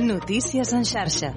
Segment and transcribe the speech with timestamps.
[0.00, 1.34] Notícies en xarxa.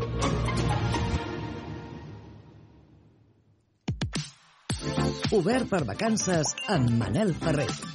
[5.35, 7.92] Obert per vacances amb Manel Ferrer.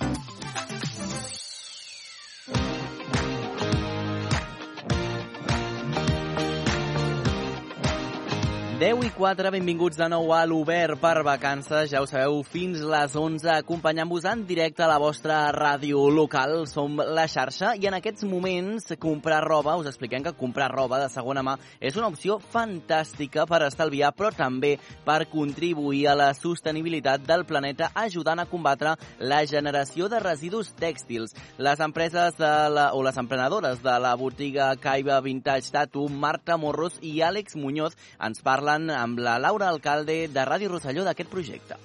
[8.79, 11.88] 10 i 4, benvinguts de nou a l'Obert per Vacances.
[11.90, 16.60] Ja ho sabeu, fins les 11, acompanyant-vos en directe a la vostra ràdio local.
[16.70, 21.09] Som la xarxa i en aquests moments comprar roba, us expliquem que comprar roba de
[21.10, 27.27] segona mà és una opció fantàstica per estalviar, però també per contribuir a la sostenibilitat
[27.27, 31.34] del planeta, ajudant a combatre la generació de residus tèxtils.
[31.58, 37.02] Les empreses de la, o les emprenedores de la botiga Caiba Vintage Tattoo, Marta Morros
[37.02, 41.77] i Àlex Muñoz, ens parlen parlant amb la Laura Alcalde de Ràdio Rosselló d'aquest projecte.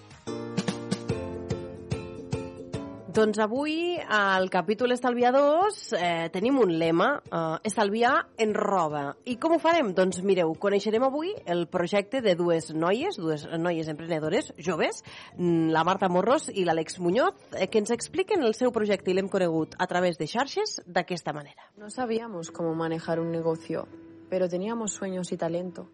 [3.14, 9.16] Doncs avui, al capítol Estalviadors, eh, tenim un lema, eh, estalviar en roba.
[9.26, 9.94] I com ho farem?
[9.94, 15.04] Doncs mireu, coneixerem avui el projecte de dues noies, dues noies emprenedores joves,
[15.38, 19.14] mm, la Marta Morros i l'Àlex Muñoz, eh, que ens expliquen el seu projecte i
[19.14, 21.70] l'hem conegut a través de xarxes d'aquesta manera.
[21.78, 23.88] No sabíamos cómo manejar un negocio,
[24.28, 25.88] pero teníamos sueños y talento.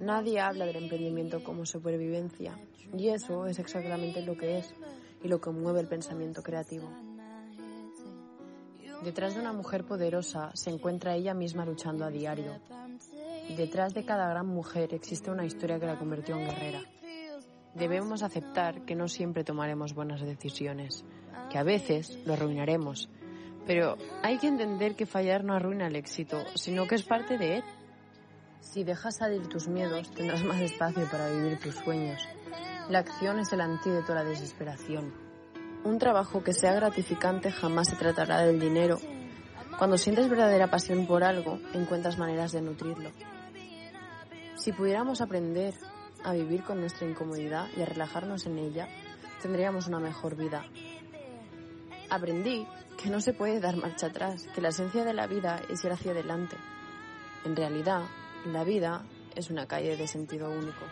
[0.00, 2.58] Nadie habla del emprendimiento como supervivencia
[2.96, 4.74] y eso es exactamente lo que es
[5.22, 6.88] y lo que mueve el pensamiento creativo.
[9.02, 12.60] Detrás de una mujer poderosa se encuentra ella misma luchando a diario.
[13.56, 16.82] Detrás de cada gran mujer existe una historia que la convirtió en guerrera.
[17.74, 21.04] Debemos aceptar que no siempre tomaremos buenas decisiones,
[21.50, 23.08] que a veces lo arruinaremos,
[23.66, 27.56] pero hay que entender que fallar no arruina el éxito, sino que es parte de
[27.56, 27.64] él.
[28.64, 32.26] Si dejas salir tus miedos, tendrás más espacio para vivir tus sueños.
[32.88, 35.14] La acción es el antídoto a la desesperación.
[35.84, 38.98] Un trabajo que sea gratificante jamás se tratará del dinero.
[39.78, 43.10] Cuando sientes verdadera pasión por algo, encuentras maneras de nutrirlo.
[44.56, 45.74] Si pudiéramos aprender
[46.24, 48.88] a vivir con nuestra incomodidad y a relajarnos en ella,
[49.40, 50.64] tendríamos una mejor vida.
[52.10, 52.66] Aprendí
[53.00, 55.92] que no se puede dar marcha atrás, que la esencia de la vida es ir
[55.92, 56.56] hacia adelante.
[57.44, 58.02] En realidad,
[58.46, 60.84] la vida es una calle de sentido único.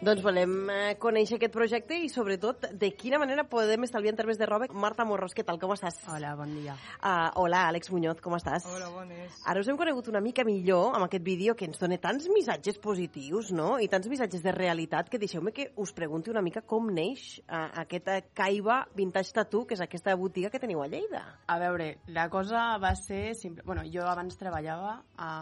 [0.00, 4.38] Doncs volem eh, conèixer aquest projecte i, sobretot, de quina manera podem estalviar en termes
[4.40, 4.64] de roba.
[4.72, 5.58] Marta Morros, què tal?
[5.60, 5.98] Com estàs?
[6.08, 6.72] Hola, bon dia.
[7.02, 8.64] Uh, hola, Àlex Muñoz, com estàs?
[8.64, 9.36] Hola, bones.
[9.44, 12.80] Ara us hem conegut una mica millor amb aquest vídeo que ens dona tants missatges
[12.80, 13.74] positius, no?
[13.76, 17.68] I tants missatges de realitat que deixeu-me que us pregunti una mica com neix uh,
[17.84, 21.26] aquesta Caiba Vintage Tattoo, que és aquesta botiga que teniu a Lleida.
[21.44, 23.68] A veure, la cosa va ser simple.
[23.68, 25.34] Bueno, jo abans treballava a,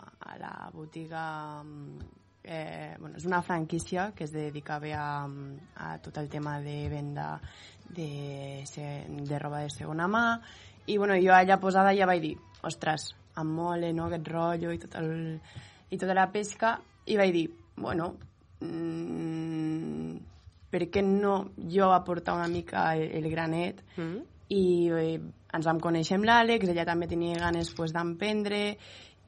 [0.00, 1.26] a la botiga
[1.60, 5.26] mm, eh, bueno, és una franquícia que es dedicava a,
[5.76, 7.40] a tot el tema de venda
[7.90, 10.40] de, de roba de segona mà.
[10.86, 14.78] I bueno, jo allà posada ja vaig dir ostres, em mole no, aquest rotllo i,
[14.78, 15.10] tot el,
[15.90, 16.76] i tota la pesca.
[17.06, 18.12] I vaig dir, bueno
[18.62, 20.14] mmm,
[20.70, 23.82] per què no jo aportar una mica el, el granet?
[23.96, 24.24] Mm.
[24.46, 25.18] i eh,
[25.56, 28.76] ens vam conèixer amb l'Àlex, ella també tenia ganes pues, d'emprendre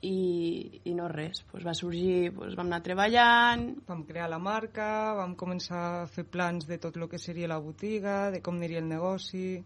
[0.03, 3.64] i, i no res, pues va sorgir, pues vam anar treballant...
[3.88, 7.59] Vam crear la marca, vam començar a fer plans de tot el que seria la
[7.62, 9.59] botiga, de com aniria el negoci,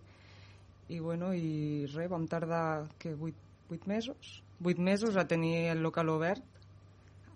[0.92, 5.84] i bueno, i res, vam tardar que 8, 8 mesos, 8 mesos a tenir el
[5.84, 6.51] local obert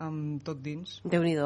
[0.03, 1.01] amb tot dins.
[1.05, 1.37] déu nhi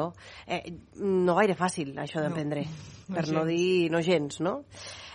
[0.47, 4.61] eh, No gaire fàcil, això d'emprendre, no, no per no dir no gens, no?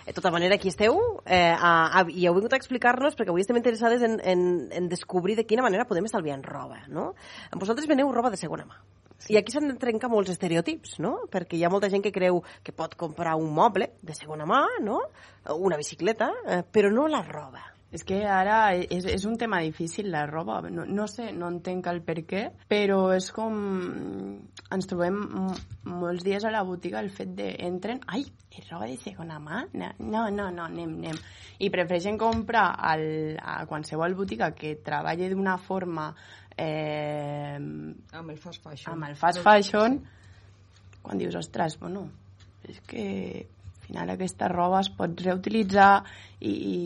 [0.07, 3.43] De tota manera, aquí esteu eh, a, a, i heu vingut a explicar-nos, perquè avui
[3.43, 7.09] estem interessades en, en, en descobrir de quina manera podem estalviar en roba, no?
[7.51, 8.79] Vosaltres veneu roba de segona mà.
[9.17, 9.33] Sí.
[9.33, 11.15] I aquí s'han de trencar molts estereotips, no?
[11.33, 14.61] Perquè hi ha molta gent que creu que pot comprar un moble de segona mà,
[14.85, 15.01] no?
[15.57, 17.65] Una bicicleta, eh, però no la roba.
[17.87, 20.59] És que ara és, és un tema difícil, la roba.
[20.67, 23.55] No, no sé, no entenc el per què, però és com...
[24.75, 25.21] Ens trobem
[25.87, 27.47] molts dies a la botiga el fet de...
[27.63, 28.01] Entren...
[28.11, 29.63] Ai, és roba de segona mà?
[29.79, 31.21] No, no, no, no anem, anem.
[31.63, 33.07] I prefereixen comprar al,
[33.39, 36.11] a qualsevol botiga que treballi d'una forma...
[36.57, 38.97] Eh, amb el fast fashion.
[38.97, 40.01] Amb el fast fashion,
[41.05, 42.09] quan dius, ostres, bueno,
[42.67, 43.05] és que
[43.87, 46.03] final aquesta roba es pot reutilitzar
[46.39, 46.77] i, i,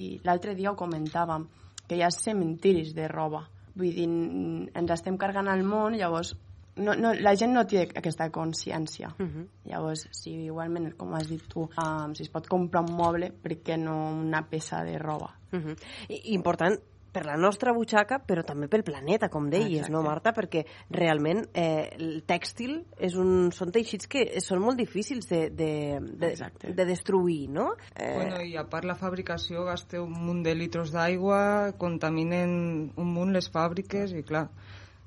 [0.00, 1.46] i l'altre dia ho comentàvem,
[1.86, 3.44] que hi ha cementiris de roba.
[3.76, 6.34] Vull dir, ens estem cargant al món, llavors
[6.76, 9.08] no, no, la gent no té aquesta consciència.
[9.18, 9.46] Uh -huh.
[9.64, 13.62] Llavors, si igualment, com has dit tu, um, si es pot comprar un moble, per
[13.62, 15.34] què no una peça de roba?
[15.52, 15.76] Uh -huh.
[16.08, 16.78] I, important
[17.16, 19.94] per la nostra butxaca, però també pel planeta, com deies, Exacte.
[19.94, 20.34] no, Marta?
[20.36, 22.76] Perquè realment eh, el tèxtil
[23.08, 25.70] és un, són teixits que són molt difícils de, de,
[26.04, 26.74] de, Exacte.
[26.76, 27.70] de destruir, no?
[27.94, 32.56] Eh, Bueno, i a part la fabricació gasta un munt de litros d'aigua, contaminen
[32.96, 34.48] un munt les fàbriques i clar,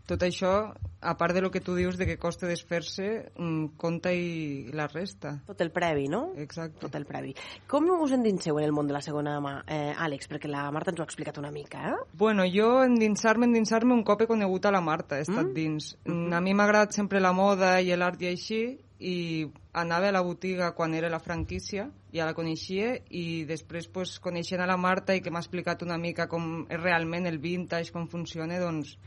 [0.09, 4.11] tot això, a part de lo que tu dius de que costa desfer-se, mm, compta
[4.11, 5.35] i la resta.
[5.45, 6.33] tot el previ, no?
[6.35, 6.79] Exacte.
[6.81, 7.35] Tot el previ.
[7.67, 10.27] Com us endinseu en el món de la segona mà, eh, Àlex?
[10.27, 11.95] Perquè la Marta ens ho ha explicat una mica, eh?
[12.13, 15.53] Bueno, jo endinsar-me, endinsar-me un cop he conegut a la Marta, he estat Mm?
[15.53, 15.97] dins.
[16.05, 20.11] Mm, A mi m'ha agradat sempre la moda i l'art i així, i anava a
[20.11, 24.75] la botiga quan era la franquícia, ja la coneixia, i després, pues, coneixent a la
[24.75, 28.97] Marta i que m'ha explicat una mica com és realment el vintage, com funciona, doncs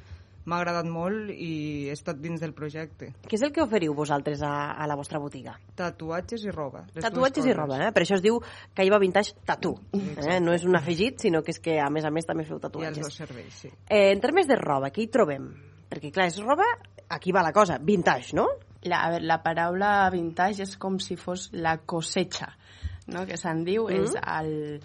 [0.44, 3.12] m'ha agradat molt i he estat dins del projecte.
[3.26, 5.54] Què és el que oferiu vosaltres a, a la vostra botiga?
[5.78, 6.84] Tatuatges i roba.
[6.96, 7.90] Tatuatges i roba, eh?
[7.94, 8.40] Per això es diu
[8.74, 9.76] que hi va vintage tatu.
[9.94, 10.40] Eh?
[10.42, 12.58] No és un afegit, sinó que és que, a més a més, també feu I
[12.58, 13.14] els dos tatuatges.
[13.14, 13.70] serveis, sí.
[13.86, 15.52] Eh, en termes de roba, què hi trobem?
[15.92, 16.66] Perquè, clar, és roba...
[17.12, 18.46] Aquí va la cosa, vintage, no?
[18.88, 22.48] La, a veure, la paraula vintage és com si fos la cosecha,
[23.12, 23.26] no?
[23.28, 23.98] que se'n diu, mm.
[24.00, 24.80] és el,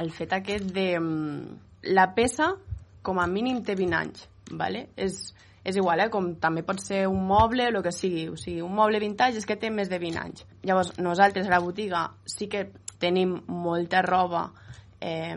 [0.00, 0.88] el fet aquest de...
[0.98, 1.60] mm,
[1.94, 2.50] La peça,
[3.02, 4.88] com a mínim, té 20 anys, ¿vale?
[4.96, 5.20] És,
[5.64, 6.10] és igual, eh?
[6.12, 8.28] com també pot ser un moble o el que sigui.
[8.32, 10.46] O sigui, un moble vintage és que té més de 20 anys.
[10.66, 12.68] Llavors, nosaltres a la botiga sí que
[13.00, 14.50] tenim molta roba
[15.00, 15.34] eh,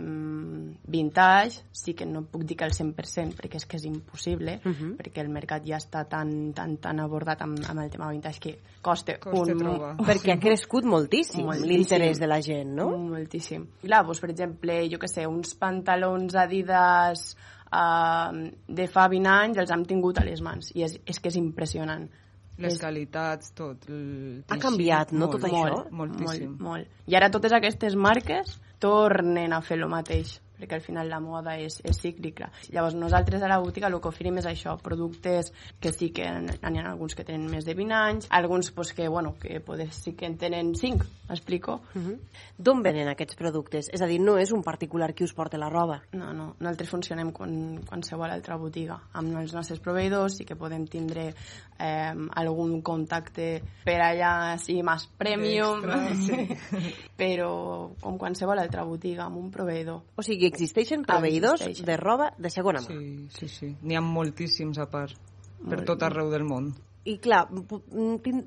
[0.86, 4.72] vintage, sí que no puc dir que el 100% perquè és que és impossible, uh
[4.72, 4.96] -huh.
[4.98, 8.60] perquè el mercat ja està tan, tan, tan abordat amb, amb el tema vintage que
[8.82, 9.58] costa, Costa un...
[9.58, 9.96] trobar.
[10.10, 11.70] Perquè ha crescut moltíssim, Moltíssim.
[11.70, 12.98] l'interès de la gent, no?
[12.98, 13.66] Moltíssim.
[13.84, 17.38] I clar, doncs, per exemple, jo que sé, uns pantalons Adidas
[17.72, 21.30] uh, de fa 20 anys els hem tingut a les mans i és, és que
[21.30, 22.10] és impressionant.
[22.58, 23.88] Les qualitats, tot.
[23.90, 25.70] El Ha teixit, canviat, no, molt, tot això?
[25.70, 26.50] Molt, moltíssim.
[26.52, 26.88] Molt, molt.
[27.08, 31.58] I ara totes aquestes marques tornen a fer el mateix perquè al final la moda
[31.60, 32.50] és, és cíclica.
[32.72, 35.52] Llavors nosaltres a la botiga el que oferim és això, productes
[35.84, 39.10] que sí que n'hi ha alguns que tenen més de 20 anys, alguns pues, que,
[39.12, 41.82] bueno, que poder sí que en tenen 5, m'explico?
[41.96, 42.18] Uh -huh.
[42.58, 43.90] D'on venen aquests productes?
[43.92, 46.02] És a dir, no és un particular qui us porta la roba.
[46.14, 49.00] No, no, nosaltres funcionem com qualsevol altra botiga.
[49.14, 51.34] Amb els nostres proveïdors sí que podem tindre
[51.80, 56.94] eh, algun contacte per allà, sí, més premium, Extra, sí.
[57.20, 60.02] però com qualsevol altra botiga, amb un proveïdor.
[60.16, 61.90] O sigui, existeixen proveïdors Existeixen.
[61.90, 62.88] de roba de segona mà.
[62.88, 63.76] Sí, sí, sí.
[63.82, 65.18] N'hi ha moltíssims a part,
[65.60, 66.72] per Molt, tot arreu del món.
[67.04, 67.42] I clar,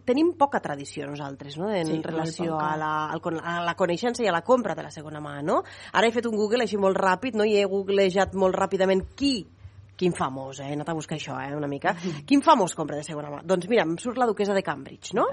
[0.09, 4.33] tenim poca tradició nosaltres, no?, en Sí, relació a la, a la coneixença i a
[4.33, 5.59] la compra de la segona mà, no?
[5.93, 9.43] Ara he fet un Google així molt ràpid, no?, i he googlejat molt ràpidament qui
[9.97, 10.69] quin famós, eh?
[10.71, 11.95] he anat a buscar això, eh, una mica.
[12.29, 13.41] Quin famós compra de segona mà?
[13.47, 15.25] Doncs mira, em surt la duquesa de Cambridge, no?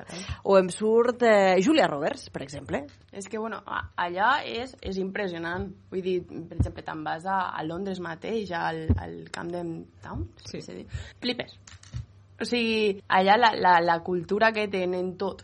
[0.44, 2.86] O em surt eh, Julia Roberts, per exemple.
[3.12, 3.62] És que, bueno,
[4.00, 5.68] allà és, és impressionant.
[5.92, 10.64] Vull dir, per exemple, te'n vas a, a Londres mateix, al, al Camden Town, Sí.
[10.68, 10.88] diu.
[11.22, 11.58] flipes.
[12.42, 15.44] O sigui, allà la, la, la cultura que tenen tot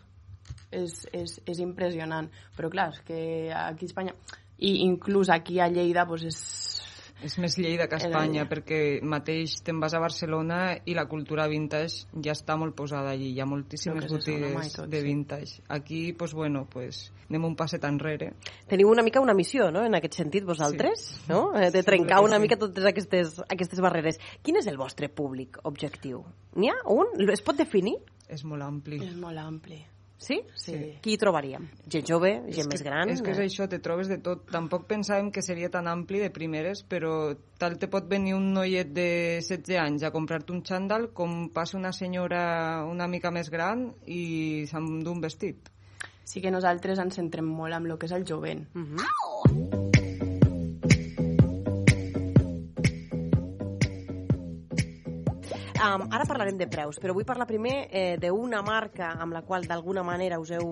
[0.72, 2.27] és, és, és impressionant.
[2.57, 3.19] Però clar, és que
[3.54, 4.15] aquí a Espanya,
[4.60, 6.39] i inclús aquí a Lleida, doncs és...
[7.25, 12.07] És més Lleida que Espanya, perquè mateix te'n vas a Barcelona i la cultura vintage
[12.24, 13.33] ja està molt posada allí.
[13.33, 15.06] Hi ha moltíssimes botigues tot, de sí.
[15.06, 15.63] vintage.
[15.68, 18.31] Aquí, pues, bueno, pues, anem un passet enrere.
[18.71, 21.50] Teniu una mica una missió, no?, en aquest sentit, vosaltres, no?
[21.60, 22.48] Eh, De trencar una sí.
[22.48, 24.19] mica totes aquestes, aquestes barreres.
[24.42, 26.24] Quin és el vostre públic objectiu?
[26.56, 27.15] N'hi ha un?
[27.27, 27.98] Es pot definir?
[28.30, 29.04] És molt ampli.
[29.04, 29.83] És molt ampli.
[30.19, 30.42] Sí?
[30.60, 30.75] Sí.
[31.01, 31.70] Qui hi trobaríem?
[31.88, 33.12] Gent jove, gent És més que, gran?
[33.13, 33.48] És que és eh?
[33.48, 34.43] això, te trobes de tot.
[34.51, 38.91] Tampoc pensàvem que seria tan ampli de primeres, però tal te pot venir un noiet
[38.91, 43.88] de 16 anys a comprar-te un xandall com passa una senyora una mica més gran
[44.05, 45.72] i s'endú un vestit.
[46.29, 48.67] Sí que nosaltres ens centrem molt amb el que és el jovent.
[48.75, 49.68] Mhm.
[55.79, 59.63] Um, ara parlarem de preus, però vull parlar primer eh, d'una marca amb la qual
[59.63, 60.67] d'alguna manera us heu,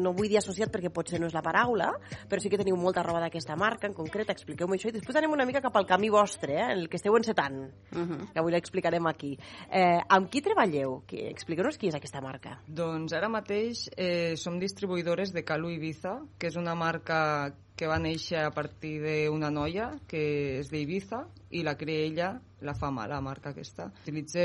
[0.00, 1.90] no vull dir associat perquè potser no és la paraula,
[2.30, 5.36] però sí que teniu molta roba d'aquesta marca en concret, expliqueu-me això i després anem
[5.36, 7.60] una mica cap al camí vostre, eh, el que esteu encetant,
[7.92, 8.32] Uh -huh.
[8.32, 9.36] que avui l'explicarem aquí.
[9.70, 11.02] Eh, amb qui treballeu?
[11.10, 12.60] Expliqueu-nos qui és aquesta marca.
[12.66, 17.98] Doncs ara mateix eh, som distribuïdores de Calu Ibiza, que és una marca que va
[17.98, 23.20] néixer a partir d'una noia que és d'Ibiza i la crea ella, la fama, la
[23.24, 23.90] marca aquesta.
[24.02, 24.44] Utilitza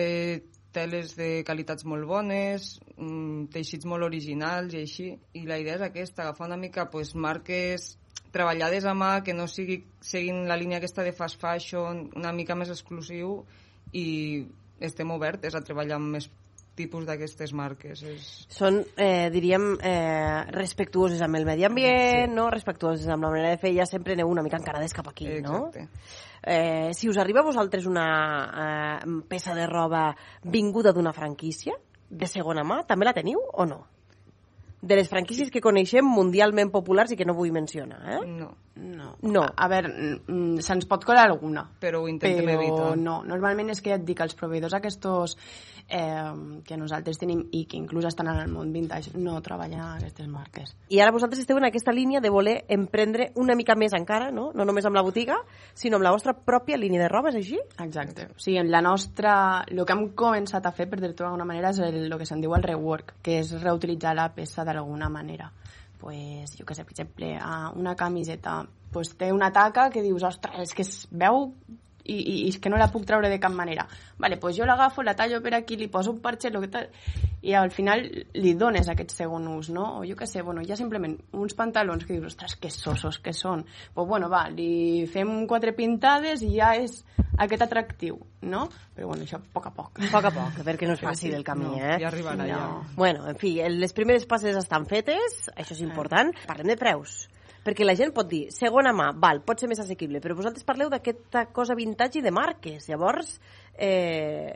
[0.75, 5.85] teles de qualitats molt bones, mm, teixits molt originals i així, i la idea és
[5.87, 7.95] aquesta, agafar una mica pues, marques
[8.35, 12.55] treballades a mà, que no sigui seguint la línia aquesta de fast fashion, una mica
[12.59, 13.45] més exclusiu,
[13.95, 14.07] i
[14.83, 16.27] estem obertes a treballar amb més
[16.75, 18.03] tipus d'aquestes marques.
[18.03, 18.27] És...
[18.51, 22.35] Són, eh, diríem, eh, respectuoses amb el medi ambient, sí.
[22.35, 22.49] no?
[22.51, 25.85] respectuoses amb la manera de fer, ja sempre aneu una mica encarades cap aquí, Exacte.
[25.87, 26.34] no?
[26.45, 28.05] Eh, si us arriba a vosaltres una
[29.01, 30.11] eh, peça de roba
[30.43, 31.73] vinguda d'una franquícia,
[32.09, 33.81] de segona mà, també la teniu o no?
[34.85, 38.21] De les franquícies que coneixem mundialment populars i que no vull mencionar, eh?
[38.29, 39.15] No, No.
[39.21, 39.41] No.
[39.41, 39.89] A, a veure,
[40.27, 41.63] mm, se'ns pot colar alguna.
[41.79, 42.97] però ho intentem però evitar.
[42.99, 45.37] no, normalment és que ja et dic, els proveïdors aquests
[45.89, 49.97] eh, que nosaltres tenim i que inclús estan en el món vintage no treballen en
[49.97, 50.75] aquestes marques.
[50.89, 54.51] I ara vosaltres esteu en aquesta línia de voler emprendre una mica més encara, no?
[54.55, 55.37] No només amb la botiga,
[55.73, 57.59] sinó amb la vostra pròpia línia de roba, és així?
[57.83, 58.29] Exacte.
[58.33, 59.63] O sigui, en la nostra...
[59.69, 62.41] El que hem començat a fer, per dir-ho d'alguna manera, és el, el que se'n
[62.41, 65.51] diu el rework, que és reutilitzar la peça d'alguna manera.
[66.05, 67.31] pues, jo què sé, per exemple,
[67.79, 68.59] una camiseta
[68.93, 71.49] pues, té una taca que dius, ostres, és que es veu
[72.05, 73.87] i, i, i és que no la puc treure de cap manera.
[74.21, 76.89] Vale, pues jo l'agafo, la tallo per aquí, li poso un parche, lo que tal,
[77.45, 79.99] i al final li dones aquest segon ús, no?
[79.99, 83.33] O jo què sé, bueno, ja simplement uns pantalons que dius, ostres, que sosos que
[83.33, 83.65] són.
[83.93, 87.03] Pues bueno, va, li fem quatre pintades i ja és
[87.37, 88.17] aquest atractiu,
[88.49, 88.65] no?
[88.95, 90.01] Però bueno, això a poc a poc.
[90.01, 91.99] A poc a poc, perquè no és fàcil el camí, no, eh?
[92.01, 92.59] ja arribarà ja.
[92.63, 92.83] No.
[92.97, 96.33] Bueno, en fi, les primeres passes estan fetes, això és important.
[96.47, 97.25] Parlem de preus.
[97.65, 100.91] Perquè la gent pot dir, segona mà, val, pot ser més assequible, però vosaltres parleu
[100.93, 102.85] d'aquesta cosa vintage i de marques.
[102.91, 103.31] Llavors,
[103.73, 104.53] eh,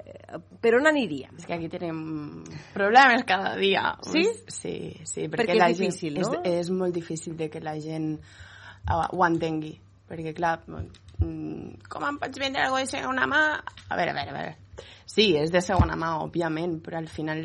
[0.61, 1.39] per on aniríem?
[1.41, 2.43] És que aquí tenim
[2.75, 3.95] problemes cada dia.
[4.05, 4.27] Sí?
[4.45, 4.75] Sí,
[5.09, 5.25] sí.
[5.25, 6.43] Perquè és la difícil, gent, no?
[6.43, 9.73] És, és molt difícil de que la gent uh, ho entengui.
[10.09, 13.43] Perquè, clar, mm, com em pots vendre alguna de segona mà?
[13.89, 14.85] A veure, a veure, a veure.
[15.09, 17.41] Sí, és de segona mà, òbviament, però al final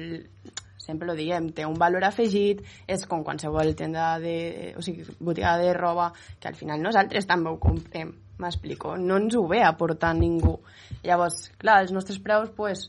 [0.85, 5.57] sempre lo diem, té un valor afegit, és com qualsevol tenda de, o sigui, botiga
[5.61, 6.11] de roba,
[6.41, 10.59] que al final nosaltres també ho comprem, m'explico, no ens ho ve a portar ningú.
[11.05, 12.89] Llavors, clar, els nostres preus, pues,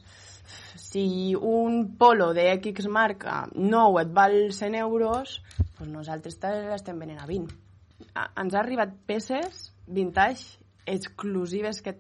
[0.95, 5.39] si un polo de X marca nou et val 100 euros,
[5.77, 7.55] pues nosaltres te l'estem venent a 20.
[8.15, 11.97] A, ens ha arribat peces vintage exclusives que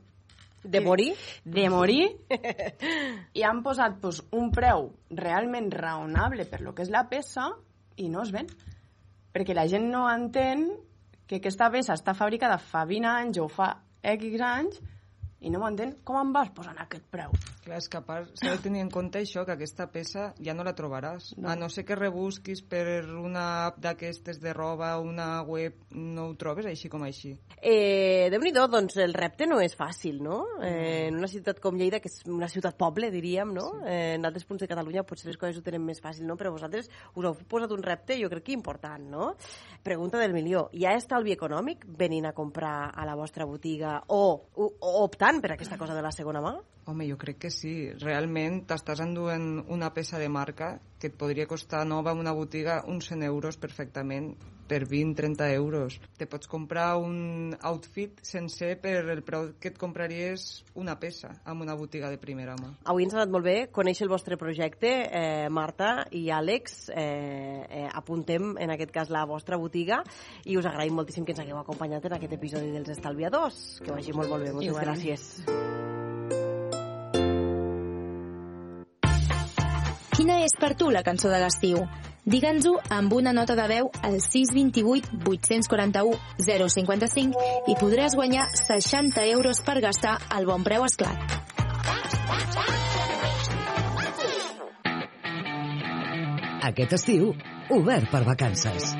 [0.65, 1.13] De morir?
[1.43, 2.05] de morir
[3.37, 7.51] i han posat pues, un preu realment raonable per lo que és la peça
[8.01, 8.49] i no es ven.
[9.35, 10.67] Perquè la gent no entén
[11.27, 13.71] que aquesta peça està fabricada fa 20 anys o fa
[14.05, 14.81] X anys
[15.41, 15.95] i no ho entén.
[16.03, 17.33] Com em vas posar en aquest preu?
[17.65, 20.53] Clar, és que a part s'ha de tenir en compte això, que aquesta peça ja
[20.53, 21.33] no la trobaràs.
[21.37, 21.45] No.
[21.45, 21.51] No.
[21.51, 26.35] A no ser que rebusquis per una app d'aquestes de roba, una web, no ho
[26.39, 27.35] trobes així com així.
[27.61, 30.39] Eh, Déu-n'hi-do, doncs el repte no és fàcil, no?
[30.63, 33.67] Eh, en una ciutat com Lleida, que és una ciutat-poble, diríem, no?
[33.85, 36.37] Eh, en altres punts de Catalunya potser les coses ho tenen més fàcil, no?
[36.39, 39.33] Però vosaltres us heu posat un repte, jo crec que important, no?
[39.85, 40.67] Pregunta del milió.
[40.73, 44.23] Hi ha estalvi econòmic venint a comprar a la vostra botiga o,
[44.55, 46.51] o, o optant per aquesta cosa de la segona mà?
[46.85, 47.89] Home, jo crec que sí.
[47.97, 52.83] Realment t'estàs enduent una peça de marca que et podria costar nova a una botiga
[52.85, 54.35] uns 100 euros perfectament
[54.67, 55.99] per 20-30 euros.
[56.17, 61.61] Te pots comprar un outfit sencer per el preu que et compraries una peça en
[61.61, 62.73] una botiga de primera mà.
[62.85, 66.89] Avui ens ha anat molt bé conèixer el vostre projecte, eh, Marta i Àlex.
[66.89, 70.03] Eh, eh, apuntem, en aquest cas, la vostra botiga
[70.45, 73.81] i us agraïm moltíssim que ens hagueu acompanyat en aquest episodi dels Estalviadors.
[73.83, 74.51] Que vagi molt, molt bé.
[74.51, 74.99] Moltes Igualment.
[74.99, 75.75] gràcies.
[80.15, 81.81] Quina és per tu la cançó de l'estiu?
[82.23, 89.59] Digue'ns-ho amb una nota de veu al 628 841 055 i podràs guanyar 60 euros
[89.67, 91.19] per gastar al bon preu esclat.
[96.71, 97.35] Aquest estiu,
[97.75, 98.95] obert per vacances.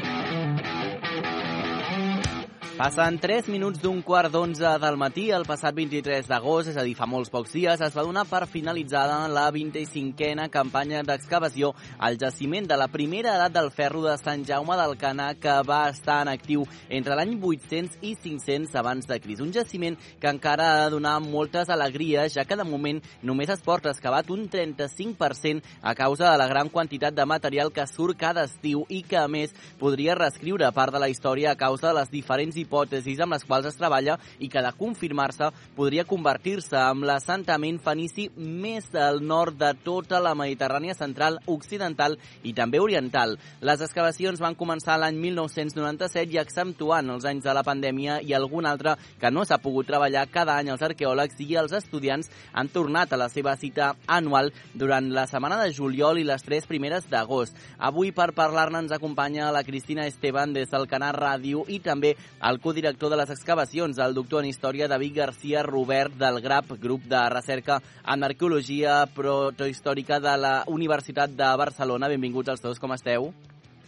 [2.76, 5.30] Passen 3 minuts d'un quart d'onze del matí.
[5.32, 8.42] El passat 23 d'agost, és a dir, fa molts pocs dies, es va donar per
[8.52, 11.70] finalitzada la 25a campanya d'excavació
[12.04, 15.86] al jaciment de la primera edat del ferro de Sant Jaume del Canà, que va
[15.88, 19.40] estar en actiu entre l'any 800 i 500 abans de Cris.
[19.40, 23.64] Un jaciment que encara ha de donar moltes alegries, ja que de moment només es
[23.64, 28.44] porta excavat un 35% a causa de la gran quantitat de material que surt cada
[28.52, 32.12] estiu i que, a més, podria reescriure part de la història a causa de les
[32.12, 37.80] diferents hipòtesis amb les quals es treballa i que, de confirmar-se, podria convertir-se en l'assentament
[37.84, 43.38] fenici més al nord de tota la Mediterrània central, occidental i també oriental.
[43.62, 48.66] Les excavacions van començar l'any 1997 i accentuant els anys de la pandèmia i algun
[48.66, 53.14] altre que no s'ha pogut treballar cada any els arqueòlegs i els estudiants han tornat
[53.14, 57.56] a la seva cita anual durant la setmana de juliol i les tres primeres d'agost.
[57.78, 62.16] Avui, per parlar-ne, ens acompanya la Cristina Esteban des del Canal Ràdio i també
[62.50, 66.78] el el codirector de les excavacions, el doctor en història David García Robert del GRAP,
[66.80, 72.08] grup de recerca en arqueologia protohistòrica de la Universitat de Barcelona.
[72.08, 73.34] Benvinguts als dos, com esteu?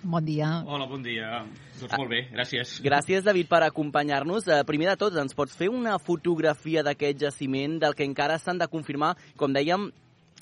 [0.03, 0.49] Bon dia.
[0.67, 1.45] Hola, bon dia.
[1.79, 2.73] Doncs molt bé, gràcies.
[2.83, 4.49] Gràcies, David, per acompanyar-nos.
[4.51, 8.59] Eh, primer de tot, ens pots fer una fotografia d'aquest jaciment del que encara s'han
[8.59, 9.87] de confirmar, com dèiem,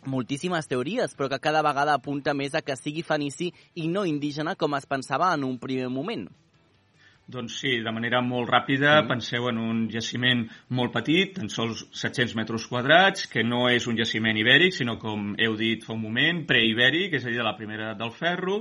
[0.10, 4.58] moltíssimes teories, però que cada vegada apunta més a que sigui fenici i no indígena
[4.58, 6.26] com es pensava en un primer moment.
[7.28, 9.08] Doncs sí, de manera molt ràpida, mm.
[9.10, 10.44] penseu en un jaciment
[10.78, 15.32] molt petit, tan sols 700 metres quadrats, que no és un jaciment ibèric, sinó, com
[15.42, 18.60] heu dit fa un moment, preibèric, és a dir, de la primera edat del ferro,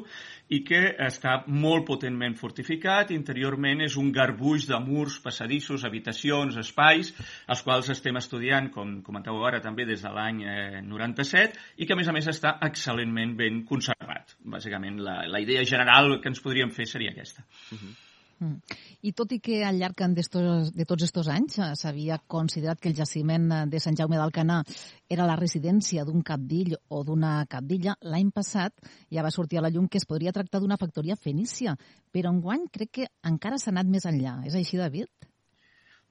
[0.48, 3.12] i que està molt potentment fortificat.
[3.12, 7.12] Interiorment és un garbuix de murs, passadissos, habitacions, espais,
[7.52, 11.92] els quals estem estudiant, com comenteu ara també, des de l'any eh, 97, i que,
[11.92, 14.38] a més a més, està excel·lentment ben conservat.
[14.56, 17.44] Bàsicament, la, la idea general que ens podríem fer seria aquesta.
[17.68, 17.94] Uh -huh.
[18.40, 18.78] Mm.
[19.02, 22.96] I tot i que al llarg de tots aquests anys eh, s'havia considerat que el
[22.96, 24.62] jaciment de Sant Jaume d'Alcanar
[25.08, 28.72] era la residència d'un capdill o d'una capdilla, l'any passat
[29.10, 31.76] ja va sortir a la llum que es podria tractar d'una factoria fenícia,
[32.12, 34.40] però enguany crec que encara s'ha anat més enllà.
[34.46, 35.08] És així, David?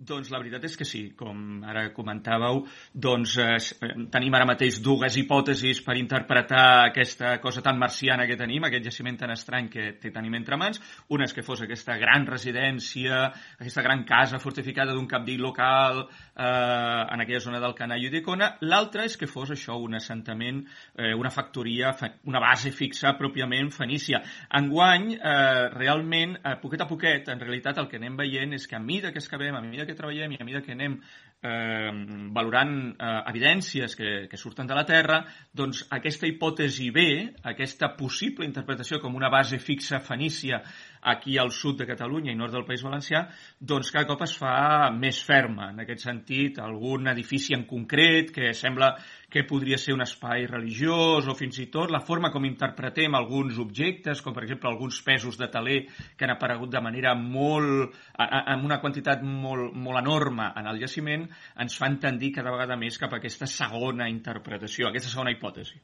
[0.04, 4.82] Doncs la veritat és que sí, com ara comentàveu, doncs eh, eh, tenim ara mateix
[4.84, 9.86] dues hipòtesis per interpretar aquesta cosa tan marciana que tenim, aquest jaciment tan estrany que
[10.04, 10.82] tenim entre mans.
[11.16, 13.22] Una és que fos aquesta gran residència,
[13.56, 18.52] aquesta gran casa fortificada d'un capdill local eh, en aquella zona del Canà i d'Icona.
[18.68, 20.64] L'altra és que fos això, un assentament,
[20.98, 21.94] eh, una factoria,
[22.28, 24.20] una base fixa pròpiament fenícia.
[24.60, 28.76] Enguany, eh, realment, a poquet a poquet, en realitat el que anem veient és que
[28.76, 30.98] a mida que excavem, a mida que que treballem i a mesura que anem
[31.44, 31.92] eh,
[32.34, 35.22] valorant eh, evidències que, que surten de la Terra,
[35.54, 37.06] doncs aquesta hipòtesi B,
[37.54, 40.64] aquesta possible interpretació com una base fixa fenícia
[41.04, 43.26] aquí al sud de Catalunya i nord del País Valencià,
[43.60, 45.70] doncs cada cop es fa més ferma.
[45.74, 48.94] En aquest sentit, algun edifici en concret que sembla
[49.34, 53.60] que podria ser un espai religiós o fins i tot la forma com interpretem alguns
[53.60, 55.80] objectes, com per exemple alguns pesos de taler
[56.16, 57.96] que han aparegut de manera molt...
[58.14, 61.26] amb una quantitat molt, molt enorme en el jaciment,
[61.60, 65.82] ens fan tendir cada vegada més cap a aquesta segona interpretació, aquesta segona hipòtesi.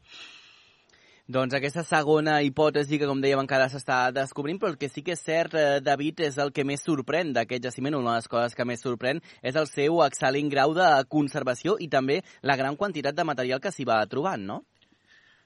[1.29, 5.13] Doncs aquesta segona hipòtesi que, com dèiem, encara s'està descobrint, però el que sí que
[5.13, 8.57] és cert, eh, David, és el que més sorprèn d'aquest jaciment, una de les coses
[8.57, 13.13] que més sorprèn és el seu excel·lent grau de conservació i també la gran quantitat
[13.13, 14.63] de material que s'hi va trobant, no?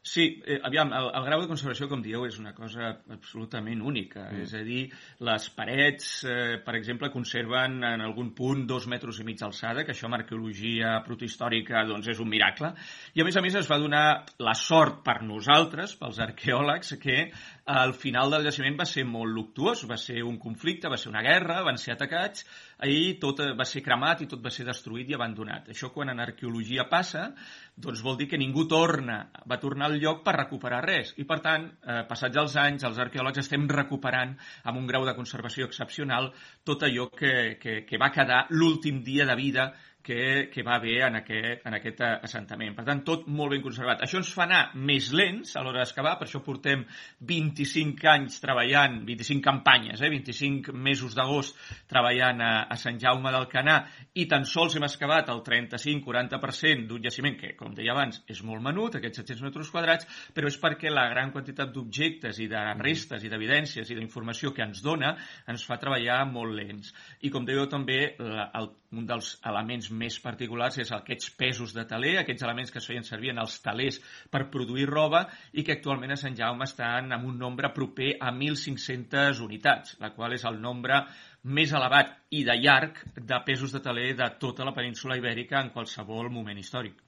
[0.04, 4.26] Sí, eh, aviam, el, el grau de conservació, com dieu, és una cosa absolutament única.
[4.26, 4.42] Mm.
[4.44, 4.82] És a dir,
[5.24, 9.96] les parets, eh, per exemple, conserven en algun punt dos metres i mig d'alçada, que
[9.96, 12.74] això en arqueologia protohistòrica doncs, és un miracle.
[13.16, 14.04] I, a més a més, es va donar
[14.44, 17.30] la sort per nosaltres, pels arqueòlegs, que
[17.72, 21.24] al final del jaciment va ser molt luctuós, va ser un conflicte, va ser una
[21.24, 22.44] guerra, van ser atacats,
[22.84, 25.70] ahir tot va ser cremat i tot va ser destruït i abandonat.
[25.72, 27.30] Això quan en arqueologia passa,
[27.76, 29.20] doncs vol dir que ningú torna,
[29.50, 31.14] va tornar al lloc per recuperar res.
[31.18, 35.16] I per tant, eh, passats els anys, els arqueòlegs estem recuperant amb un grau de
[35.18, 36.32] conservació excepcional
[36.64, 39.72] tot allò que, que, que va quedar l'últim dia de vida
[40.04, 42.76] que, que va haver en aquest, en aquest assentament.
[42.76, 44.04] Per tant, tot molt ben conservat.
[44.04, 46.84] Això ens fa anar més lents a l'hora d'excavar, per això portem
[47.24, 51.58] 25 anys treballant, 25 campanyes, eh, 25 mesos d'agost
[51.90, 53.78] treballant a, a Sant Jaume del Canà
[54.20, 58.62] i tan sols hem excavat el 35-40% d'un jaciment que, com deia abans, és molt
[58.66, 63.24] menut, aquests 700 metres quadrats, però és perquè la gran quantitat d'objectes i de restes
[63.24, 65.16] i d'evidències i d'informació que ens dona
[65.48, 66.92] ens fa treballar molt lents.
[67.24, 71.86] I com dèieu també, la, el, un dels elements més particulars és aquests pesos de
[71.90, 74.00] taler, aquests elements que es feien servir en els talers
[74.32, 78.34] per produir roba i que actualment a Sant Jaume estan amb un nombre proper a
[78.34, 81.04] 1.500 unitats, la qual és el nombre
[81.44, 85.74] més elevat i de llarg de pesos de taler de tota la península ibèrica en
[85.76, 87.02] qualsevol moment històric.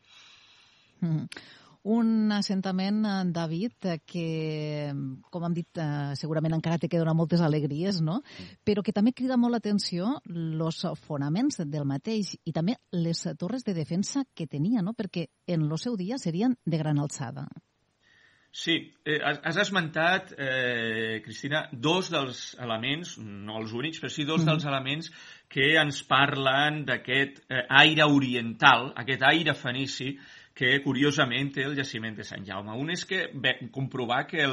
[1.02, 1.28] Mm.
[1.86, 4.92] Un assentament, eh, David, eh, que,
[5.30, 8.24] com hem dit, eh, segurament encara té que donar moltes alegries, no?
[8.66, 13.76] però que també crida molt l'atenció els fonaments del mateix i també les torres de
[13.78, 14.96] defensa que tenia, no?
[14.98, 17.46] perquè en el seu dia serien de gran alçada.
[18.56, 24.42] Sí, eh, has esmentat, eh, Cristina, dos dels elements, no els únics, però sí dos
[24.42, 24.48] mm.
[24.48, 25.10] dels elements
[25.52, 30.14] que ens parlen d'aquest eh, aire oriental, aquest aire fenici,
[30.56, 32.74] que curiosament té el jaciment de Sant Jaume.
[32.80, 34.46] Un és que bé, comprovar que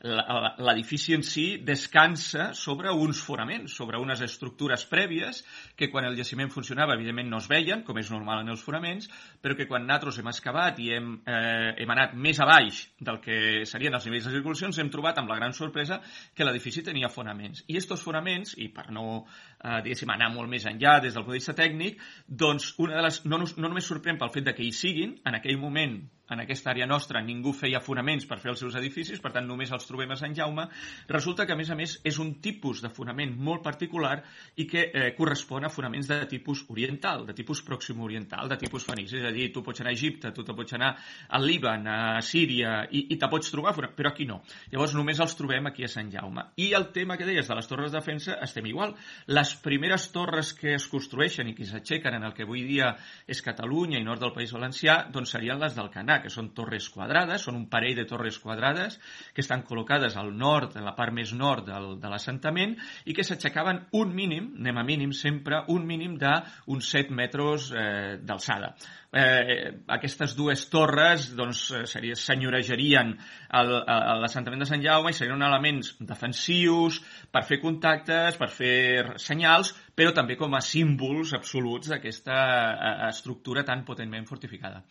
[0.00, 5.42] l'edifici en si descansa sobre uns fonaments, sobre unes estructures prèvies
[5.76, 9.10] que quan el jaciment funcionava evidentment no es veien, com és normal en els fonaments,
[9.44, 13.20] però que quan nosaltres hem excavat i hem, eh, hem anat més a baix del
[13.20, 16.00] que serien els nivells de circulacions, hem trobat amb la gran sorpresa
[16.34, 17.66] que l'edifici tenia fonaments.
[17.68, 19.26] I aquests fonaments, i per no
[19.64, 23.04] eh, diguéssim, anar molt més enllà des del punt de vista tècnic, doncs una de
[23.06, 26.44] les, no, no només sorprèn pel fet de que hi siguin, en aquell moment en
[26.44, 29.86] aquesta àrea nostra ningú feia fonaments per fer els seus edificis, per tant només els
[29.88, 30.66] trobem a Sant Jaume,
[31.08, 34.16] resulta que a més a més és un tipus de fonament molt particular
[34.56, 38.86] i que eh, correspon a fonaments de tipus oriental, de tipus pròxim oriental, de tipus
[38.86, 40.94] fenici, és a dir, tu pots anar a Egipte, tu te pots anar
[41.36, 44.40] al Líban, a Síria i, i te pots trobar, però aquí no.
[44.72, 46.46] Llavors només els trobem aquí a Sant Jaume.
[46.62, 48.94] I el tema que deies de les torres de defensa estem igual.
[49.30, 52.92] Les primeres torres que es construeixen i que s'aixequen en el que avui dia
[53.26, 56.88] és Catalunya i nord del País Valencià, doncs serien les del Canà, que són torres
[56.92, 58.98] quadrades, són un parell de torres quadrades
[59.34, 63.26] que estan col·locades al nord, en la part més nord del, de l'assentament, i que
[63.26, 68.74] s'aixecaven un mínim, anem a mínim sempre, un mínim d'uns 7 metres eh, d'alçada.
[69.10, 73.16] Eh, aquestes dues torres doncs, seria, senyorejarien
[73.50, 77.00] l'assentament de Sant Jaume i serien elements defensius
[77.34, 83.66] per fer contactes, per fer senyals, però també com a símbols absoluts d'aquesta eh, estructura
[83.66, 84.84] tan potentment fortificada.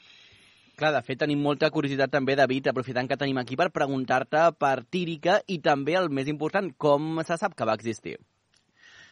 [0.79, 4.77] Clar, de fet, tenim molta curiositat també, David, aprofitant que tenim aquí per preguntar-te per
[4.87, 8.15] Tírica i també, el més important, com se sap que va existir?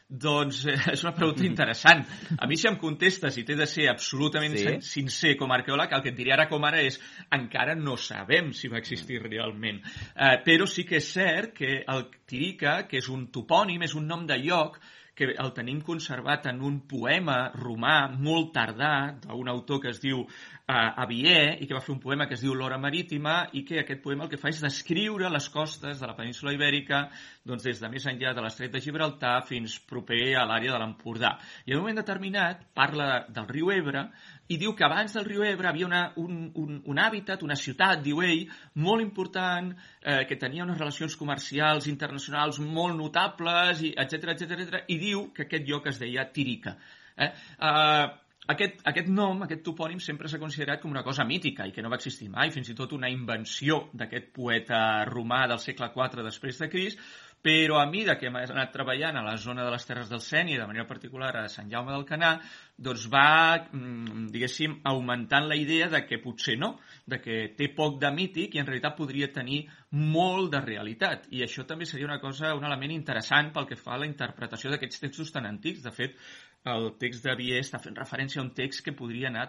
[0.08, 2.06] Doncs eh, és una pregunta interessant.
[2.40, 4.78] A mi si em contestes i té de ser absolutament sí?
[4.94, 7.02] sincer com a arqueòleg, el que et diré ara com ara és
[7.36, 9.82] encara no sabem si va existir realment.
[10.16, 14.08] Eh, però sí que és cert que el Tirica, que és un topònim, és un
[14.08, 14.80] nom de lloc
[15.18, 20.22] que el tenim conservat en un poema romà molt tardà d'un autor que es diu
[20.68, 23.78] a Vier i que va fer un poema que es diu L'Hora Marítima i que
[23.80, 27.06] aquest poema el que fa és descriure les costes de la península Ibèrica
[27.48, 31.38] doncs des de més enllà de l'estret de Gibraltar fins proper a l'àrea de l'Empordà.
[31.64, 34.10] I en un moment determinat parla del riu Ebre
[34.52, 38.04] i diu que abans del riu Ebre havia una, un, un, un hàbitat, una ciutat,
[38.04, 38.44] diu ell,
[38.84, 39.72] molt important,
[40.04, 45.30] eh, que tenia unes relacions comercials internacionals molt notables, i etc etc etc i diu
[45.32, 46.76] que aquest lloc es deia Tirica.
[47.18, 47.32] Eh?
[47.58, 51.84] Uh, aquest, aquest nom, aquest topònim, sempre s'ha considerat com una cosa mítica i que
[51.84, 56.24] no va existir mai, fins i tot una invenció d'aquest poeta romà del segle IV
[56.24, 57.02] després de Crist,
[57.48, 60.58] però a mida que hem anat treballant a la zona de les Terres del Sènia,
[60.60, 62.32] de manera particular a Sant Jaume del Canà,
[62.76, 68.02] doncs va, mm, diguéssim, augmentant la idea de que potser no, de que té poc
[68.02, 71.28] de mític i en realitat podria tenir molt de realitat.
[71.32, 74.72] I això també seria una cosa, un element interessant pel que fa a la interpretació
[74.72, 75.84] d'aquests textos tan antics.
[75.84, 76.18] De fet,
[76.65, 79.48] el text de Vier està fent referència a un text que podria anar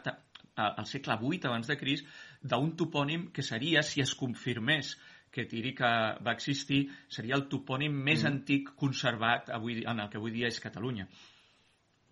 [0.58, 2.04] al segle VIII abans de Cris
[2.42, 4.96] d'un topònim que seria, si es confirmés
[5.30, 5.90] que Tírica
[6.24, 8.30] va existir, seria el topònim més mm.
[8.32, 11.08] antic conservat avui, en el que avui dia és Catalunya.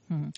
[0.08, 0.30] Mm.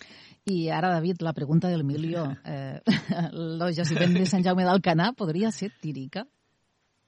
[0.49, 2.29] I ara, David, la pregunta del milió.
[2.49, 2.81] Eh,
[3.33, 6.25] el jaciment de Sant Jaume d'Alcanar podria ser Tírica?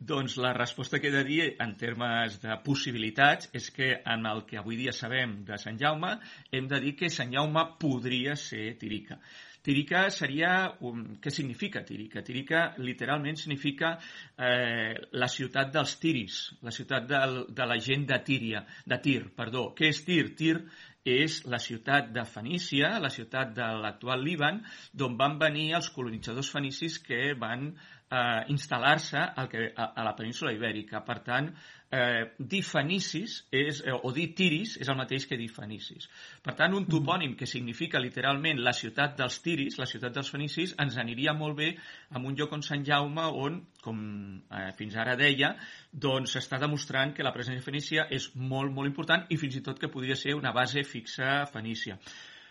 [0.01, 4.57] Doncs la resposta que de dir en termes de possibilitats és que en el que
[4.57, 6.15] avui dia sabem de Sant Jaume
[6.57, 9.21] hem de dir que Sant Jaume podria ser Tirica.
[9.61, 10.53] Tirica seria...
[10.89, 11.03] Un...
[11.21, 12.23] Què significa Tirica?
[12.25, 13.93] Tirica literalment significa
[14.41, 19.21] eh, la ciutat dels tiris, la ciutat del, de la gent de Tíria, de Tir,
[19.37, 19.69] perdó.
[19.77, 20.23] Què és Tir?
[20.39, 20.57] Tir
[21.05, 26.51] és la ciutat de Fenícia, la ciutat de l'actual Líban, d'on van venir els colonitzadors
[26.53, 27.71] fenicis que van
[28.11, 31.01] eh, instal·lar-se a, a la península ibèrica.
[31.07, 31.51] Per tant,
[31.91, 36.09] eh, dir fenicis és, eh, o dir tiris és el mateix que dir fenicis.
[36.43, 40.75] Per tant, un topònim que significa literalment la ciutat dels tiris, la ciutat dels fenicis,
[40.79, 41.71] ens aniria molt bé
[42.15, 44.03] en un lloc on Sant Jaume, on, com
[44.51, 45.55] eh, fins ara deia,
[45.93, 49.79] doncs s'està demostrant que la presència fenícia és molt, molt important i fins i tot
[49.79, 51.99] que podria ser una base fixa fenícia.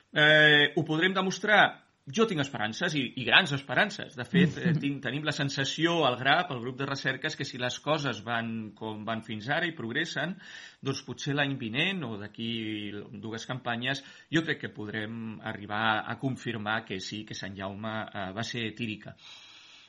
[0.10, 4.15] Eh, ho podrem demostrar jo tinc esperances i, i grans esperances.
[4.17, 7.62] De fet, eh, tinc, tenim la sensació al GRAP, al grup de recerques, que si
[7.62, 10.36] les coses van com van fins ara i progressen,
[10.86, 12.52] doncs potser l'any vinent o d'aquí
[13.22, 18.30] dues campanyes jo crec que podrem arribar a confirmar que sí, que Sant Jaume eh,
[18.36, 19.15] va ser tírica.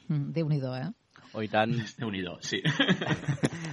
[0.08, 0.88] Mm, Déu-n'hi-do, eh?
[1.32, 1.72] Oh, i tant.
[2.00, 2.58] déu nhi sí.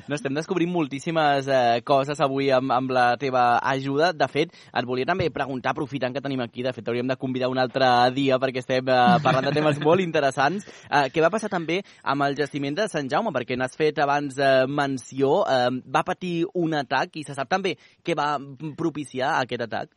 [0.08, 4.12] No, estem descobrint moltíssimes eh, coses avui amb, amb la teva ajuda.
[4.16, 7.50] De fet, et volia també preguntar, aprofitant que tenim aquí, de fet, hauríem de convidar
[7.52, 10.70] un altre dia perquè estem eh, parlant de temes molt interessants.
[10.88, 13.34] Eh, què va passar també amb el jaciment de Sant Jaume?
[13.36, 15.42] Perquè n'has fet abans eh, menció.
[15.44, 18.36] Eh, va patir un atac i se sap també què va
[18.78, 19.92] propiciar aquest atac?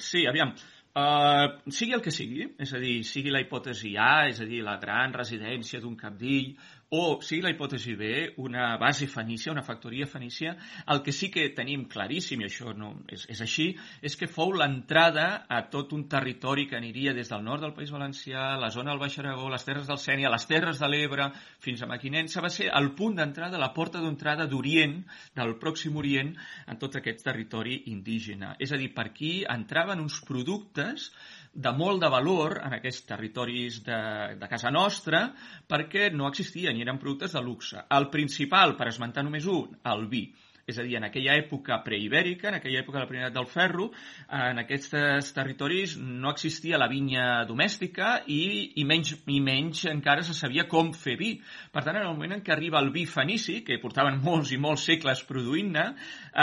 [0.00, 0.56] Sí, aviam,
[0.92, 4.58] Uh, sigui el que sigui, és a dir, sigui la hipòtesi A, és a dir,
[4.66, 6.50] la gran residència d'un capdill,
[6.92, 8.08] o sigui la hipòtesi B,
[8.44, 10.58] una base fenícia, una factoria fenícia,
[10.92, 13.70] el que sí que tenim claríssim, i això no és, és així,
[14.04, 17.94] és que fou l'entrada a tot un territori que aniria des del nord del País
[17.94, 21.30] Valencià, la zona del Baix Aragó, les terres del Sènia, les terres de l'Ebre,
[21.64, 24.98] fins a Maquinensa, va ser el punt d'entrada, la porta d'entrada d'Orient,
[25.32, 26.34] del Pròxim Orient,
[26.68, 28.52] en tot aquest territori indígena.
[28.60, 31.08] És a dir, per aquí entraven uns productes
[31.52, 33.98] de molt de valor en aquests territoris de,
[34.40, 35.26] de casa nostra
[35.68, 37.84] perquè no existien i eren productes de luxe.
[37.92, 40.24] El principal, per esmentar només un, el vi.
[40.66, 43.88] És a dir, en aquella època preibèrica, en aquella època de la primera del ferro,
[44.30, 50.36] en aquests territoris no existia la vinya domèstica i, i, menys, i menys encara se
[50.38, 51.32] sabia com fer vi.
[51.74, 54.60] Per tant, en el moment en què arriba el vi fenici, que portaven molts i
[54.62, 55.88] molts segles produint-ne,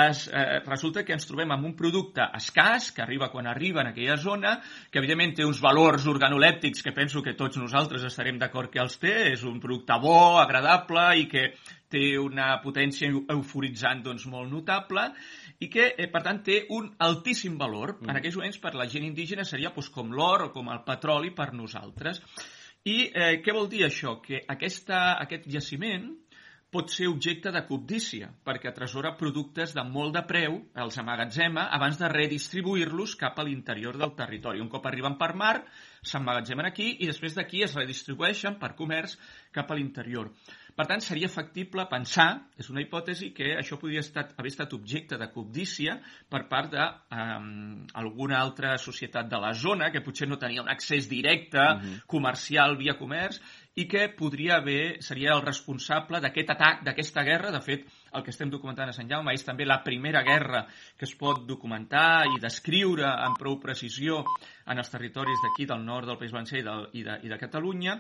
[0.04, 0.12] eh,
[0.68, 4.58] resulta que ens trobem amb un producte escàs, que arriba quan arriba en aquella zona,
[4.92, 9.00] que evidentment té uns valors organolèptics que penso que tots nosaltres estarem d'acord que els
[9.00, 11.50] té, és un producte bo, agradable i que
[11.92, 15.08] té una potència euforitzant doncs, molt notable
[15.60, 17.98] i que, eh, per tant, té un altíssim valor.
[18.00, 18.10] Mm.
[18.10, 21.34] En aquells moments, per la gent indígena, seria doncs, com l'or o com el petroli
[21.36, 22.22] per nosaltres.
[22.86, 24.20] I eh, què vol dir això?
[24.24, 26.12] Que aquesta, aquest jaciment
[26.70, 31.98] pot ser objecte de cobdícia, perquè atresora productes de molt de preu, els amagatzema, abans
[31.98, 34.62] de redistribuir-los cap a l'interior del territori.
[34.62, 35.56] Un cop arriben per mar,
[36.06, 39.18] s'emmagatzemen aquí i després d'aquí es redistribueixen per comerç
[39.56, 40.30] cap a l'interior.
[40.80, 45.18] Per tant, seria factible pensar, és una hipòtesi, que això podria estat, haver estat objecte
[45.20, 45.98] de cobdícia
[46.32, 51.10] per part d'alguna um, altra societat de la zona, que potser no tenia un accés
[51.12, 51.98] directe, uh -huh.
[52.08, 53.42] comercial, via comerç,
[53.76, 57.52] i que podria haver, seria el responsable d'aquest atac, d'aquesta guerra.
[57.52, 60.66] De fet, el que estem documentant a Sant Jaume és també la primera guerra
[60.98, 64.24] que es pot documentar i descriure amb prou precisió
[64.70, 67.38] en els territoris d'aquí, del nord del País Valencià i, del, i, de, i de
[67.42, 67.96] Catalunya,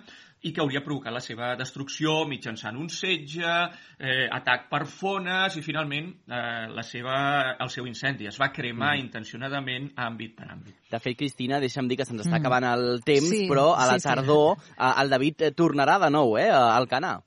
[0.45, 3.55] i que hauria provocat la seva destrucció mitjançant un setge,
[3.97, 7.17] eh, atac per fones i finalment eh, la seva,
[7.59, 8.29] el seu incendi.
[8.29, 9.05] Es va cremar mm.
[9.07, 10.77] intencionadament àmbit per àmbit.
[10.93, 12.41] De fet, Cristina, deixa'm dir que se'ns està mm.
[12.41, 14.75] acabant el temps, sí, però a la sí, tardor sí.
[14.89, 17.17] el David eh, tornarà de nou eh, al Canà.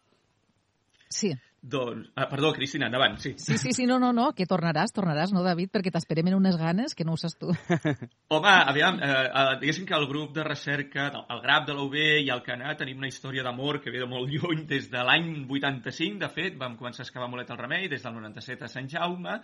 [1.13, 1.35] Sí.
[1.63, 3.37] Doncs, ah, perdó, Cristina, endavant, sí.
[3.39, 5.71] Sí, sí, sí, no, no, no, que tornaràs, tornaràs, no, David?
[5.71, 7.55] Perquè t'esperem en unes ganes que no ho saps tu.
[8.35, 12.33] Home, aviam, eh, eh, diguéssim que el grup de recerca, el GRAP de l'UB i
[12.35, 16.19] el CANA tenim una història d'amor que ve de molt lluny, des de l'any 85,
[16.25, 19.39] de fet, vam començar a excavar Molet al Remei, des del 97 a Sant Jaume,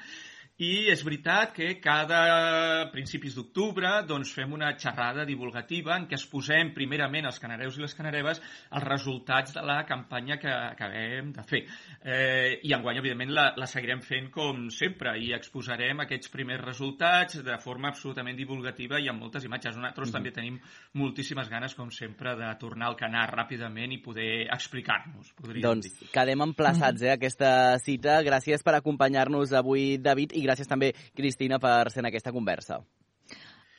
[0.59, 6.25] i és veritat que cada principis d'octubre doncs, fem una xerrada divulgativa en què es
[6.27, 11.45] posem primerament els canareus i les canareves els resultats de la campanya que acabem de
[11.47, 11.61] fer.
[12.03, 17.39] Eh, I enguany, evidentment, la, la seguirem fent com sempre i exposarem aquests primers resultats
[17.47, 19.77] de forma absolutament divulgativa i amb moltes imatges.
[19.77, 20.17] Nosaltres mm -hmm.
[20.19, 20.59] també tenim
[20.95, 25.33] moltíssimes ganes, com sempre, de tornar al canal ràpidament i poder explicar-nos.
[25.63, 26.11] Doncs dir.
[26.11, 28.23] quedem emplaçats eh, aquesta cita.
[28.23, 32.81] Gràcies per acompanyar-nos avui, David, i gràcies també, Cristina, per ser en aquesta conversa.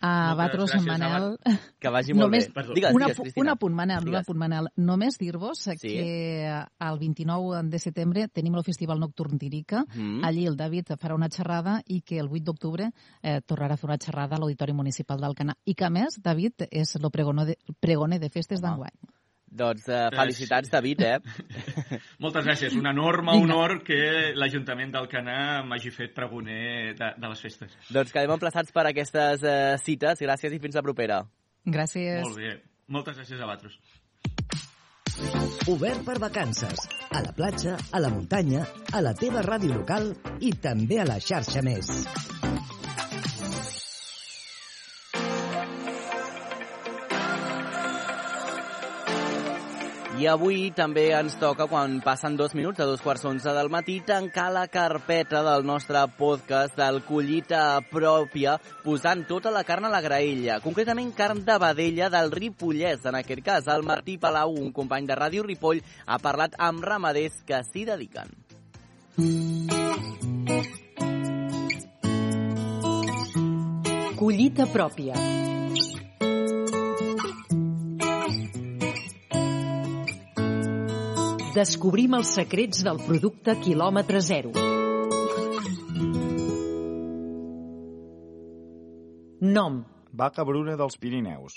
[0.02, 1.36] A Batros, Manel...
[1.80, 2.64] Que vagi molt Només, bé.
[2.76, 4.14] Digues, una, digues, un apunt, Manel, digues.
[4.14, 4.70] un apunt, Manel.
[4.80, 5.76] Només dir-vos sí.
[5.82, 9.84] que el 29 de setembre tenim el Festival Nocturn d'Irica.
[9.94, 10.24] Mm.
[10.28, 13.92] Allí el David farà una xerrada i que el 8 d'octubre eh, tornarà a fer
[13.92, 15.58] una xerrada a l'Auditori Municipal d'Alcanar.
[15.66, 18.96] I que, a més, David és el pregoner de, pregoner de festes d'enguany.
[19.50, 21.18] Doncs uh, felicitats, David, eh?
[22.24, 22.76] Moltes gràcies.
[22.78, 24.00] Un enorme honor que
[24.38, 27.74] l'Ajuntament d'Alcanar m'hagi fet pregoner de, de les festes.
[27.90, 30.22] Doncs quedem emplaçats per aquestes uh, cites.
[30.22, 31.24] Gràcies i fins la propera.
[31.66, 32.22] Gràcies.
[32.24, 32.54] Molt bé.
[32.90, 33.80] Moltes gràcies a vosaltres.
[35.70, 36.86] Obert per vacances.
[37.12, 41.20] A la platja, a la muntanya, a la teva ràdio local i també a la
[41.20, 42.39] xarxa més.
[50.20, 54.02] I avui també ens toca, quan passen dos minuts a dos quarts onze del matí,
[54.04, 60.02] tancar la carpeta del nostre podcast del Collita Pròpia, posant tota la carn a la
[60.04, 60.60] graella.
[60.60, 63.08] Concretament, carn de vedella del Ripollès.
[63.08, 67.40] En aquest cas, el Martí Palau, un company de Ràdio Ripoll, ha parlat amb ramaders
[67.48, 68.36] que s'hi dediquen.
[74.20, 75.49] Collita pròpia.
[81.50, 84.52] Descobrim els secrets del producte quilòmetre zero.
[89.42, 89.80] Nom.
[90.14, 91.56] Vaca bruna dels Pirineus.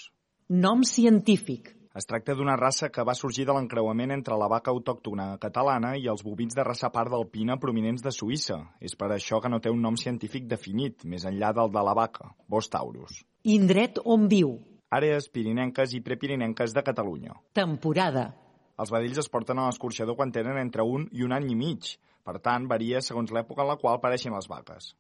[0.49, 1.75] Nom científic.
[1.93, 6.09] Es tracta d'una raça que va sorgir de l'encreuament entre la vaca autòctona catalana i
[6.09, 8.63] els bovins de raça part d'alpina prominents de Suïssa.
[8.81, 11.93] És per això que no té un nom científic definit, més enllà del de la
[11.93, 13.27] vaca, Bos taurus.
[13.45, 14.57] Indret on viu.
[14.89, 17.37] Àrees pirinenques i prepirinenques de Catalunya.
[17.53, 18.31] Temporada.
[18.81, 21.97] Els vedells es porten a l'escorxador quan tenen entre un i un any i mig.
[22.25, 24.95] Per tant, varia segons l'època en la qual apareixen les vaques.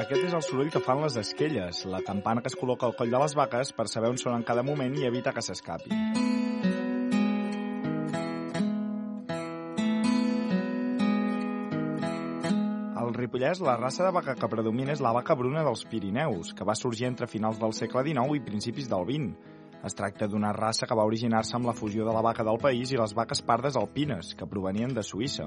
[0.00, 3.12] Aquest és el soroll que fan les esquelles, la campana que es col·loca al coll
[3.12, 5.92] de les vaques per saber on són en cada moment i evitar que s'escapi.
[12.96, 16.64] Al Ripollès, la raça de vaca que predomina és la vaca bruna dels Pirineus, que
[16.64, 19.59] va sorgir entre finals del segle XIX i principis del XX.
[19.80, 22.90] Es tracta d'una raça que va originar-se amb la fusió de la vaca del país
[22.92, 25.46] i les vaques pardes alpines, que provenien de Suïssa.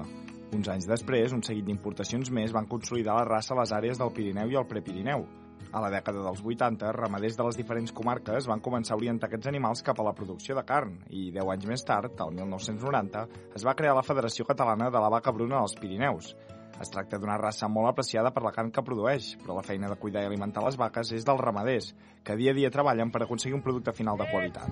[0.58, 4.10] Uns anys després, un seguit d'importacions més van consolidar la raça a les àrees del
[4.16, 5.22] Pirineu i el Prepirineu.
[5.70, 9.52] A la dècada dels 80, ramaders de les diferents comarques van començar a orientar aquests
[9.52, 13.66] animals cap a la producció de carn i, 10 anys més tard, el 1990, es
[13.66, 16.34] va crear la Federació Catalana de la Vaca Bruna dels Pirineus.
[16.82, 19.96] Es tracta d'una raça molt apreciada per la carn que produeix, però la feina de
[20.00, 21.92] cuidar i alimentar les vaques és dels ramaders,
[22.26, 24.68] que dia a dia treballen per aconseguir un producte final de qualitat.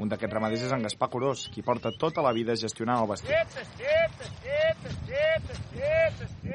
[0.00, 3.42] Un d'aquests ramaders és en Gaspar Curós, qui porta tota la vida gestionant el bestiar.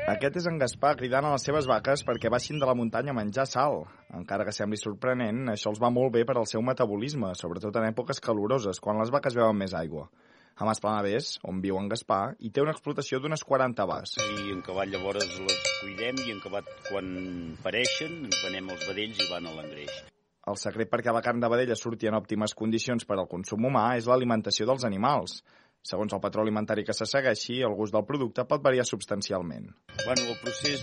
[0.06, 3.18] Aquest és en Gaspar cridant a les seves vaques perquè baixin de la muntanya a
[3.18, 3.80] menjar sal.
[4.14, 7.88] Encara que sembli sorprenent, això els va molt bé per al seu metabolisme, sobretot en
[7.88, 10.06] èpoques caloroses, quan les vaques beuen més aigua.
[10.62, 14.14] A Masplanaders, on viu en Gaspar, hi té una explotació d'unes 40 vas.
[14.22, 17.10] I en cavall llavors les cuidem i en cavall quan
[17.66, 20.04] pareixen venem els vedells i van a l'engreix.
[20.46, 23.96] El secret perquè la carn de vedella surti en òptimes condicions per al consum humà
[23.98, 25.40] és l'alimentació dels animals.
[25.86, 29.68] Segons el patró alimentari que se segueixi, el gust del producte pot variar substancialment.
[30.00, 30.82] Bueno, el procés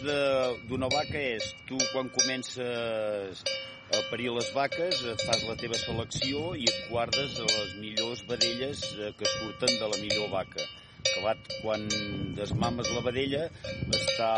[0.71, 3.43] d'una vaca és, tu quan comences
[3.93, 8.85] a parir les vaques, fas la teva selecció i et guardes les millors vedelles
[9.19, 10.71] que surten de la millor vaca.
[11.03, 11.89] Acabat, quan
[12.39, 13.49] desmames la vedella,
[13.99, 14.31] està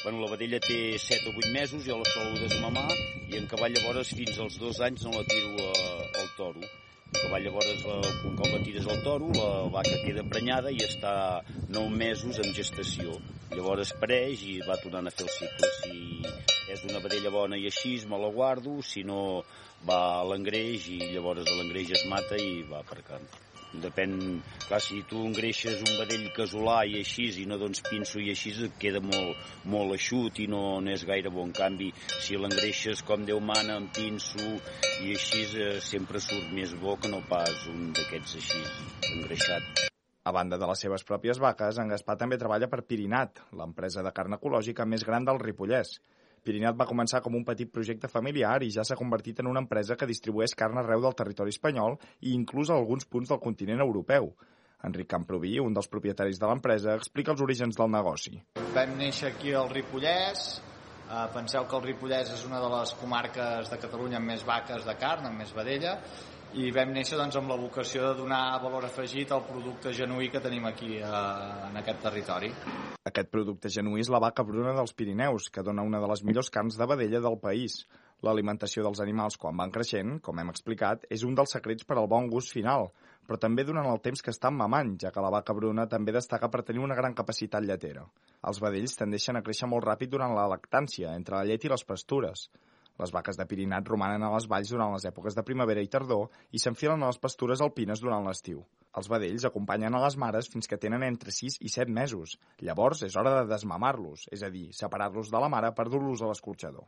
[0.00, 2.88] Bueno, la vedella té 7 o 8 mesos, jo la solo desmamar
[3.28, 6.70] i en cavall llavors fins als dos anys no la tiro a, al toro.
[7.10, 7.96] En cavall llavors, la,
[8.28, 11.14] un cop la tires al toro, la vaca queda prenyada i està
[11.66, 13.18] 9 mesos en gestació.
[13.50, 15.72] Llavors pareix i va tornant a fer el cicle.
[15.80, 19.20] Si és una vedella bona i així, me la guardo, si no
[19.90, 24.14] va a l'engreix i llavors l'engreix es mata i va per camp depèn,
[24.66, 28.52] clar, si tu engreixes un vedell casolà i així i no dones pinso i així
[28.66, 29.38] et queda molt,
[29.70, 33.92] molt eixut i no, no és gaire bon canvi si l'engreixes com Déu mana amb
[33.94, 34.42] pinso
[35.04, 38.64] i així eh, sempre surt més bo que no pas un d'aquests així
[39.14, 39.86] engreixat
[40.24, 44.12] a banda de les seves pròpies vaques, en Gaspar també treballa per Pirinat, l'empresa de
[44.12, 45.94] carn ecològica més gran del Ripollès.
[46.44, 49.96] Pirinat va començar com un petit projecte familiar i ja s'ha convertit en una empresa
[49.96, 54.32] que distribueix carn arreu del territori espanyol i inclús a alguns punts del continent europeu.
[54.88, 58.38] Enric Camproví, un dels propietaris de l'empresa, explica els orígens del negoci.
[58.74, 60.46] Vam néixer aquí al Ripollès,
[61.10, 64.86] eh, penseu que el Ripollès és una de les comarques de Catalunya amb més vaques
[64.86, 65.98] de carn, amb més vedella,
[66.58, 70.40] i vam néixer doncs, amb la vocació de donar valor afegit al producte genuí que
[70.42, 71.10] tenim aquí eh,
[71.68, 72.50] en aquest territori.
[73.06, 76.50] Aquest producte genuí és la vaca bruna dels Pirineus, que dona una de les millors
[76.50, 77.84] carns de vedella del país.
[78.26, 82.10] L'alimentació dels animals quan van creixent, com hem explicat, és un dels secrets per al
[82.10, 82.90] bon gust final,
[83.26, 86.50] però també durant el temps que estan mamant, ja que la vaca bruna també destaca
[86.50, 88.02] per tenir una gran capacitat lletera.
[88.42, 91.86] Els vedells tendeixen a créixer molt ràpid durant la lactància, entre la llet i les
[91.86, 92.48] pastures.
[93.00, 96.28] Les vaques de Pirinat romanen a les valls durant les èpoques de primavera i tardor
[96.52, 98.60] i s'enfilen a les pastures alpines durant l'estiu.
[99.00, 102.36] Els vedells acompanyen a les mares fins que tenen entre 6 i 7 mesos.
[102.60, 106.28] Llavors és hora de desmamar-los, és a dir, separar-los de la mare per dur-los a
[106.28, 106.84] l'escorxador.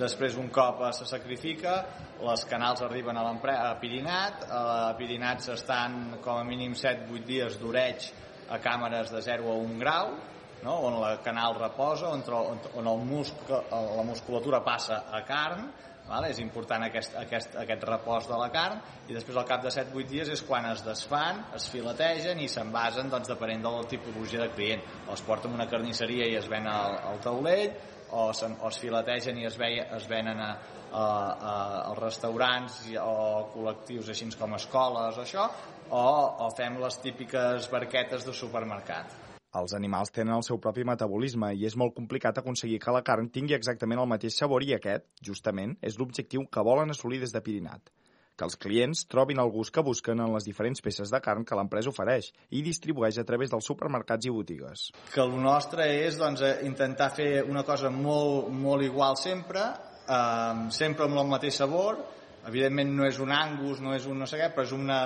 [0.00, 1.76] Després, un cop se sacrifica,
[2.24, 4.48] les canals arriben a, a Pirinat.
[4.50, 8.10] A Pirinat s'estan com a mínim 7-8 dies d'oreig
[8.50, 10.16] a càmeres de 0 a 1 grau
[10.64, 10.78] no?
[10.88, 15.68] on la canal reposa, on, on, on el musc, la musculatura passa a carn,
[16.08, 16.30] vale?
[16.32, 20.10] és important aquest, aquest, aquest repòs de la carn, i després al cap de 7-8
[20.10, 24.52] dies és quan es desfan, es filetegen i s'envasen doncs, depenent de la tipologia de
[24.56, 24.86] client.
[25.08, 27.76] O es porten a una carnisseria i es ven al, al taulell,
[28.14, 30.50] o, se, o es filetegen i es, veia, es venen a,
[30.92, 31.54] a, a,
[31.90, 35.48] als restaurants o col·lectius així com escoles això,
[35.90, 36.06] o,
[36.46, 39.33] o fem les típiques barquetes de supermercat.
[39.58, 43.28] Els animals tenen el seu propi metabolisme i és molt complicat aconseguir que la carn
[43.34, 47.42] tingui exactament el mateix sabor i aquest, justament, és l'objectiu que volen assolir des de
[47.44, 47.92] Pirinat.
[48.34, 51.54] que els clients trobin el gust que busquen en les diferents peces de carn que
[51.54, 54.88] l'empresa ofereix i distribueix a través dels supermercats i botigues.
[55.12, 59.62] Que el nostre és doncs, eh, intentar fer una cosa molt, molt igual sempre,
[60.08, 62.02] eh, sempre amb el mateix sabor,
[62.48, 64.98] evidentment no és un angus, no és un no sé què, però és una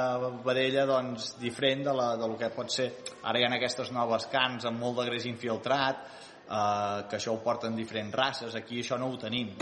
[0.45, 2.91] vedella doncs, diferent de, la, de lo que pot ser.
[3.23, 6.07] Ara hi ha aquestes noves cans amb molt de greix infiltrat,
[6.49, 9.55] eh, que això ho porten diferents races, aquí això no ho tenim.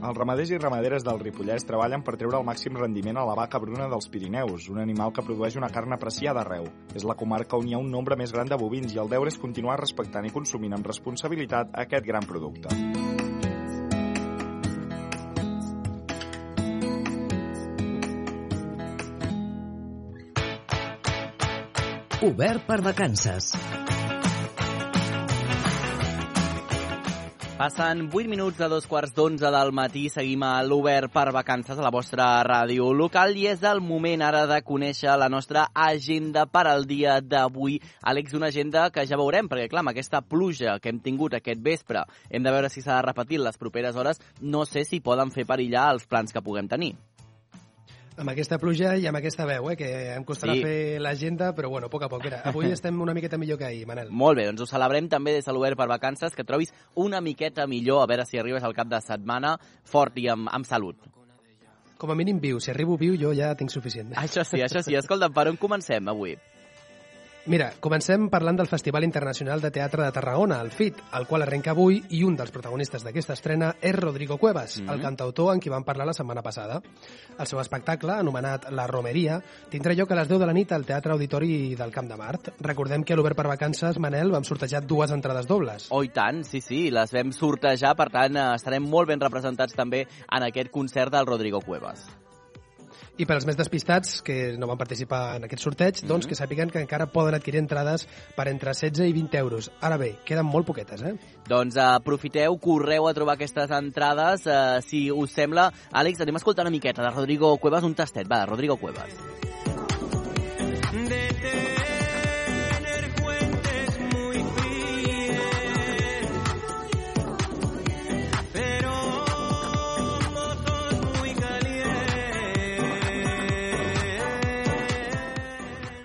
[0.00, 3.60] Els ramaders i ramaderes del Ripollès treballen per treure el màxim rendiment a la vaca
[3.60, 6.66] bruna dels Pirineus, un animal que produeix una carn apreciada arreu.
[6.96, 9.30] És la comarca on hi ha un nombre més gran de bovins i el deure
[9.30, 13.29] és continuar respectant i consumint amb responsabilitat aquest gran producte.
[22.20, 23.54] Obert per vacances.
[27.56, 30.02] Passen 8 minuts de dos quarts d'onze del matí.
[30.12, 34.42] Seguim a l'Obert per vacances a la vostra ràdio local i és el moment ara
[34.50, 37.80] de conèixer la nostra agenda per al dia d'avui.
[38.04, 41.64] Àlex, una agenda que ja veurem, perquè clar, amb aquesta pluja que hem tingut aquest
[41.64, 44.20] vespre, hem de veure si s'ha de repetir les properes hores.
[44.40, 46.98] No sé si poden fer perillar els plans que puguem tenir
[48.20, 50.64] amb aquesta pluja i amb aquesta veu, eh, que em costarà sí.
[50.64, 52.24] fer l'agenda, però bueno, a poc a poc.
[52.26, 54.10] Mira, avui estem una miqueta millor que ahir, Manel.
[54.12, 57.66] Molt bé, doncs ho celebrem també des de l'Obert per Vacances, que trobis una miqueta
[57.70, 59.56] millor, a veure si arribes al cap de setmana
[59.88, 61.00] fort i amb, amb salut.
[62.00, 62.60] Com a mínim viu.
[62.64, 64.14] Si arribo viu, jo ja tinc suficient.
[64.16, 64.96] Això sí, això sí.
[64.96, 66.38] Escolta, per on comencem avui?
[67.50, 71.72] Mira, comencem parlant del Festival Internacional de Teatre de Tarragona, el FIT, el qual arrenca
[71.72, 74.92] avui i un dels protagonistes d'aquesta estrena és Rodrigo Cuevas, mm -hmm.
[74.92, 76.80] el cantautor en qui vam parlar la setmana passada.
[77.36, 80.86] El seu espectacle, anomenat La Romeria, tindrà lloc a les 10 de la nit al
[80.86, 82.52] Teatre Auditori del Camp de Mart.
[82.60, 85.88] Recordem que a l'Obert per Vacances, Manel, vam sortejar dues entrades dobles.
[85.90, 89.74] Oh, i tant, sí, sí, les vam sortejar, per tant, eh, estarem molt ben representats
[89.74, 92.29] també en aquest concert del Rodrigo Cuevas.
[93.20, 96.08] I per als més despistats, que no van participar en aquest sorteig, mm -hmm.
[96.08, 99.70] doncs que sàpiguen que encara poden adquirir entrades per entre 16 i 20 euros.
[99.80, 101.14] Ara bé, queden molt poquetes, eh?
[101.46, 104.46] Doncs aprofiteu, correu a trobar aquestes entrades.
[104.46, 108.26] Uh, si us sembla, Àlex, anem a escoltar una miqueta de Rodrigo Cuevas, un tastet,
[108.26, 109.10] va, de Rodrigo Cuevas.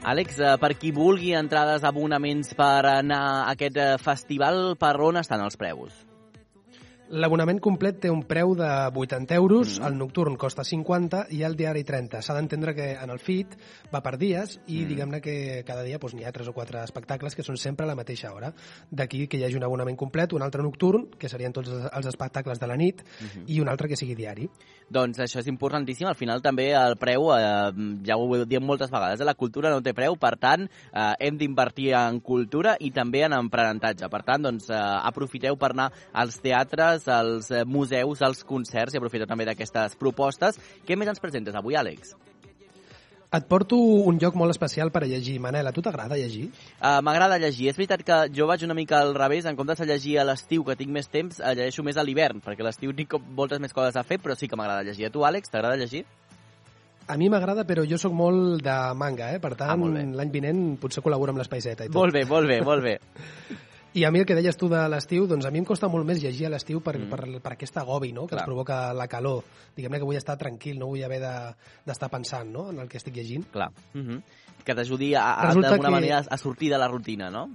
[0.06, 5.18] Àlex, eh, per qui vulgui entrades, abonaments per anar a aquest eh, festival, per on
[5.18, 6.04] estan els preus?
[7.16, 9.88] L'abonament complet té un preu de 80 euros, mm.
[9.88, 12.20] el nocturn costa 50 i el diari 30.
[12.20, 13.54] S'ha d'entendre que en el FIT
[13.94, 14.90] va per dies i mm.
[14.90, 15.36] diguem-ne que
[15.68, 18.34] cada dia doncs, n'hi ha 3 o 4 espectacles que són sempre a la mateixa
[18.36, 18.52] hora.
[18.92, 22.60] D'aquí que hi hagi un abonament complet, un altre nocturn, que serien tots els espectacles
[22.60, 23.44] de la nit, mm -hmm.
[23.48, 24.50] i un altre que sigui diari.
[24.90, 26.08] Doncs això és importantíssim.
[26.08, 27.72] Al final també el preu, eh,
[28.06, 31.38] ja ho diem moltes vegades, eh, la cultura no té preu, per tant eh, hem
[31.38, 34.10] d'invertir en cultura i també en emprenentatge.
[34.10, 39.02] Per tant, doncs, eh, aprofiteu per anar als teatres, als eh, museus, als concerts i
[39.02, 40.60] aprofiteu també d'aquestes propostes.
[40.86, 42.16] Què més ens presentes avui, Àlex?
[43.36, 45.40] Et porto un lloc molt especial per a llegir.
[45.44, 46.46] Manel, a tu t'agrada llegir?
[46.80, 47.68] Uh, M'agrada llegir.
[47.72, 49.48] És veritat que jo vaig una mica al revés.
[49.50, 52.40] En comptes de llegir a l'estiu, que tinc més temps, uh, llegeixo més a l'hivern,
[52.46, 55.10] perquè a l'estiu tinc moltes més coses a fer, però sí que m'agrada llegir.
[55.10, 56.06] A tu, Àlex, t'agrada llegir?
[57.08, 59.42] A mi m'agrada, però jo sóc molt de manga, eh?
[59.42, 61.98] Per tant, ah, l'any vinent potser col·laboro amb l'Espai Z i tot.
[62.00, 63.00] Molt bé, molt bé, molt bé.
[63.96, 66.04] I a mi el que deies tu de l'estiu, doncs a mi em costa molt
[66.08, 67.12] més llegir a l'estiu per, mm.
[67.14, 68.26] per, per aquest agobi no?
[68.26, 68.42] que Clar.
[68.44, 69.46] ens provoca la calor.
[69.78, 72.68] Diguem-ne que vull estar tranquil, no vull haver d'estar de, pensant no?
[72.74, 73.48] en el que estic llegint.
[73.54, 73.70] Clar.
[73.94, 74.22] Mm -hmm.
[74.66, 75.90] Que t'ajudi d'alguna que...
[75.90, 77.50] manera a sortir de la rutina, no?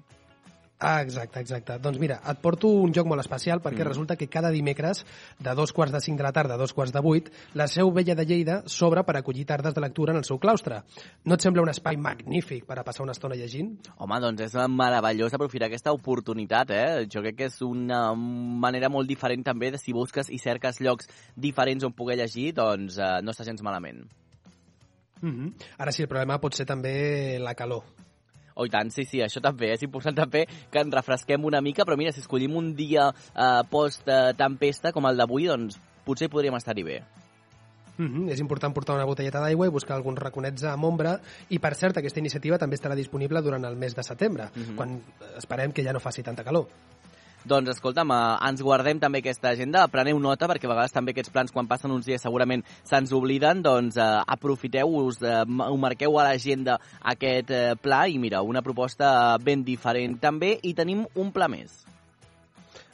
[0.83, 1.75] Ah, exacte, exacte.
[1.77, 3.89] Doncs mira, et porto un joc molt especial perquè mm.
[3.91, 5.03] resulta que cada dimecres,
[5.37, 7.93] de dos quarts de cinc de la tarda a dos quarts de vuit, la seu
[7.93, 10.81] vella de Lleida s'obre per acollir tardes de lectura en el seu claustre.
[11.29, 13.77] No et sembla un espai magnífic per a passar una estona llegint?
[14.01, 17.07] Home, doncs és meravellós aprofitar aquesta oportunitat, eh?
[17.13, 21.13] Jo crec que és una manera molt diferent també de si busques i cerques llocs
[21.37, 24.07] diferents on poder llegir, doncs eh, no està gens malament.
[25.21, 25.53] Mm -hmm.
[25.77, 27.85] Ara sí, el problema pot ser també la calor
[28.61, 29.73] Oh, i tant, sí, sí, això també.
[29.73, 33.63] És important també que ens refresquem una mica, però mira, si escollim un dia eh,
[33.71, 37.01] post-tempesta com el d'avui, doncs potser podríem estar-hi bé.
[37.97, 38.31] Mm -hmm.
[38.33, 41.97] És important portar una botelleta d'aigua i buscar alguns raconets amb ombra i per cert
[41.97, 44.77] aquesta iniciativa també estarà disponible durant el mes de setembre, mm -hmm.
[44.77, 45.03] quan
[45.37, 46.67] esperem que ja no faci tanta calor.
[47.49, 51.33] Doncs escolta'm, eh, ens guardem també aquesta agenda, preneu nota perquè a vegades també aquests
[51.33, 56.29] plans quan passen uns dies segurament se'ns obliden, doncs eh, aprofiteu-us, eh, ho marqueu a
[56.29, 58.07] l'agenda aquest eh, pla.
[58.07, 60.59] I mira, una proposta ben diferent també.
[60.63, 61.90] I tenim un pla més.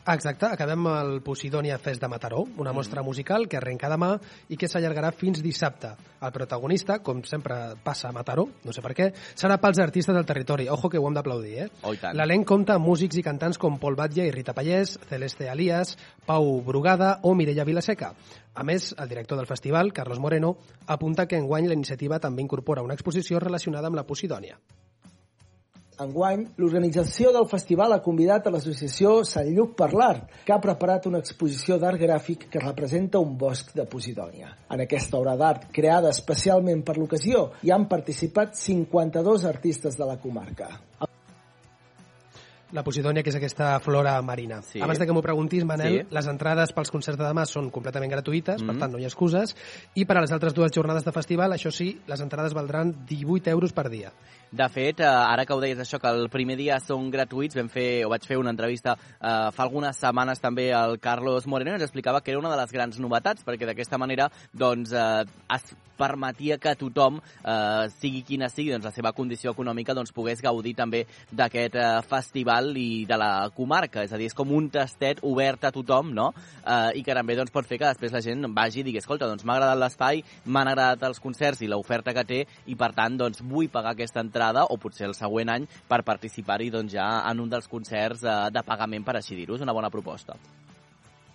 [0.06, 4.12] Exacte, acabem el Posidònia Fest de Mataró, una mostra musical que arrenca demà
[4.46, 5.90] i que s'allargarà fins dissabte.
[6.22, 10.28] El protagonista, com sempre passa a Mataró, no sé per què, serà pels artistes del
[10.28, 10.68] territori.
[10.70, 11.68] Ojo que ho hem d'aplaudir, eh?
[11.82, 11.96] Oh.
[12.14, 16.60] L'elenc compta amb músics i cantants com Pol Batlle i Rita Pallès, Celeste Alias, Pau
[16.62, 18.14] Brugada o Mireia Vilaseca.
[18.54, 20.54] A més, el director del festival, Carlos Moreno,
[20.86, 24.60] apunta que enguany la iniciativa també incorpora una exposició relacionada amb la Posidònia.
[25.96, 31.06] Enguany, l'organització del festival ha convidat a l'associació Sant Lluc per l'Art, que ha preparat
[31.08, 34.52] una exposició d'art gràfic que representa un bosc de Posidònia.
[34.76, 40.18] En aquesta obra d'art, creada especialment per l'ocasió, hi han participat 52 artistes de la
[40.20, 40.68] comarca.
[42.74, 44.58] La Posidònia, que és aquesta flora marina.
[44.60, 44.80] Sí.
[44.82, 46.06] Abans de que m'ho preguntis, Manel, Sí.
[46.10, 48.80] les entrades pels concerts de demà són completament gratuïtes, per Mhm.
[48.80, 49.54] tant no hi ha excuses,
[49.94, 53.50] i per a les altres dues jornades de festival, això sí, les entrades valdran 18
[53.50, 54.12] euros per dia.
[54.52, 57.68] De fet, eh, ara que ho deies això, que el primer dia són gratuïts, vam
[57.72, 61.74] fer, o vaig fer una entrevista eh, fa algunes setmanes també al Carlos Moreno i
[61.74, 65.26] ens explicava que era una de les grans novetats, perquè d'aquesta manera doncs, eh,
[65.56, 70.42] es permetia que tothom, eh, sigui quina sigui doncs, la seva condició econòmica, doncs, pogués
[70.44, 74.04] gaudir també d'aquest eh, festival i de la comarca.
[74.04, 76.30] És a dir, és com un tastet obert a tothom, no?
[76.62, 79.26] Eh, I que també doncs, pot fer que després la gent vagi i digui, escolta,
[79.26, 83.16] doncs m'ha agradat l'espai, m'han agradat els concerts i l'oferta que té, i per tant
[83.16, 84.35] doncs, vull pagar aquesta entrada
[84.68, 88.62] o potser el següent any per participar-hi doncs, ja en un dels concerts eh, de
[88.62, 89.56] pagament, per així dir-ho.
[89.56, 90.36] És una bona proposta.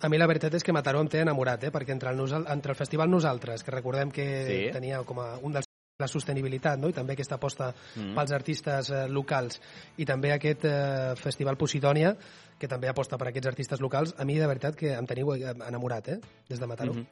[0.02, 1.70] A mi la veritat és que Mataró em té enamorat, eh?
[1.70, 2.18] perquè entre el,
[2.50, 4.72] entre el festival Nosaltres, que recordem que Sí.
[4.72, 5.66] tenia com a un dels
[6.00, 6.88] la sostenibilitat no?
[6.88, 8.14] i també aquesta aposta Mm.
[8.16, 9.60] pels artistes eh, locals
[9.98, 12.16] i també aquest eh, festival Posidònia
[12.62, 15.50] que també aposta per aquests artistes locals a mi de veritat que em teniu eh,
[15.66, 16.18] enamorat eh?
[16.48, 17.06] des de Mataró Mhm.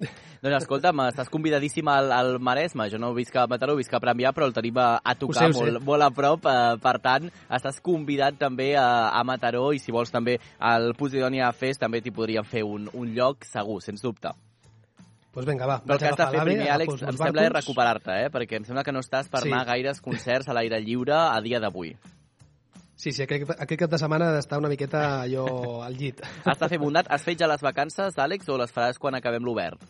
[0.44, 2.86] Doncs escolta'm, estàs convidadíssim al, al Maresme.
[2.92, 5.52] Jo no visc a Mataró, visc a Premià, però el tenim a, a tocar Ho
[5.52, 5.72] sé, ho sé.
[5.72, 6.46] molt, molt a prop.
[6.46, 11.50] Eh, per tant, estàs convidat també a, a Mataró i si vols també al Posidònia
[11.52, 14.30] Fest també t'hi podríem fer un, un lloc segur, sens dubte.
[15.34, 15.80] Doncs vinga, va.
[15.82, 17.60] Però el que has de fer primer, Àlex, em meus sembla barcos.
[17.60, 18.30] recuperar-te, eh?
[18.34, 19.50] perquè em sembla que no estàs per Sí.
[19.52, 21.96] anar a gaires concerts a l'aire lliure a dia d'avui.
[23.00, 25.00] Sí, sí, aquest, aquest cap de setmana ha d'estar una miqueta
[25.32, 25.46] jo
[25.80, 26.20] al llit.
[26.44, 27.06] Has de fer bondat.
[27.08, 29.80] Has fet ja les vacances, Àlex, o les faràs quan acabem l'obert?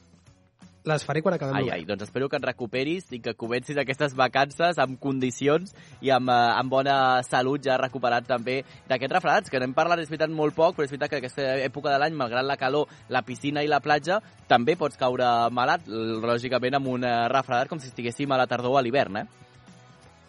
[0.87, 1.75] Les faré quan acabem Ai, l'obert.
[1.75, 6.31] ai, doncs espero que et recuperis i que comencis aquestes vacances amb condicions i amb,
[6.31, 6.95] eh, amb bona
[7.27, 10.95] salut, ja recuperat també d'aquests refredats, que n'hem parlat, és veritat, molt poc, però és
[10.95, 14.79] veritat que aquesta època de l'any, malgrat la calor, la piscina i la platja, també
[14.79, 18.81] pots caure malat, lògicament amb un eh, refredat com si estiguéssim a la tardor o
[18.81, 19.50] a l'hivern, eh?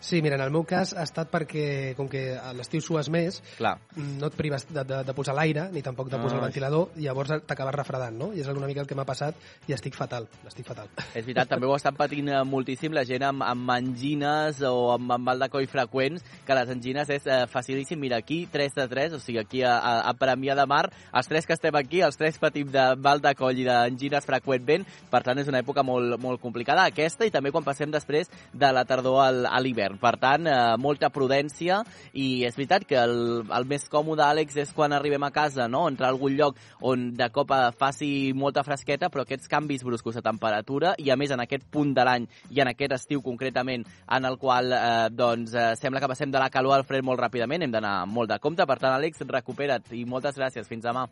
[0.01, 3.37] Sí, mira, en el meu cas ha estat perquè, com que a l'estiu sues més,
[3.59, 3.75] Clar.
[4.17, 6.39] no et prives de, de, de posar l'aire, ni tampoc de posar Ah.
[6.41, 8.31] el ventilador, i llavors t'acabes refredant, no?
[8.33, 9.35] I és una mica el que m'ha passat
[9.69, 10.89] i estic fatal, estic fatal.
[11.13, 15.11] És veritat, també ho estan patint eh, moltíssim la gent amb, amb angines o amb,
[15.13, 17.99] amb mal de coll freqüents, que les angines és eh, facilíssim.
[18.01, 21.29] Mira, aquí 3 de 3, o sigui, aquí a, a, a Premià de Mar, els
[21.29, 25.21] tres que estem aquí, els tres patim de mal de coll i d'angines freqüentment, per
[25.21, 28.85] tant és una època molt, molt complicada, aquesta, i també quan passem després de la
[28.89, 29.90] tardor al, a l'hivern.
[29.99, 31.81] Per tant, eh, molta prudència,
[32.13, 35.87] i és veritat que el, el més còmode, Àlex, és quan arribem a casa, no?,
[35.89, 40.21] entrar a algun lloc on de cop faci molta fresqueta, però aquests canvis bruscos de
[40.25, 44.25] temperatura, i a més en aquest punt de l'any i en aquest estiu concretament, en
[44.25, 47.63] el qual eh, doncs, eh, sembla que passem de la calor al fred molt ràpidament,
[47.63, 48.65] hem d'anar molt de compte.
[48.67, 50.67] Per tant, Àlex, recupera't i moltes gràcies.
[50.67, 51.07] Fins demà.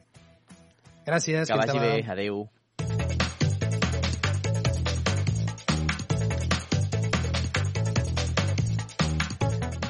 [1.06, 1.82] Gràcies, Que vagi demà.
[1.82, 2.06] bé.
[2.12, 2.48] Adéu.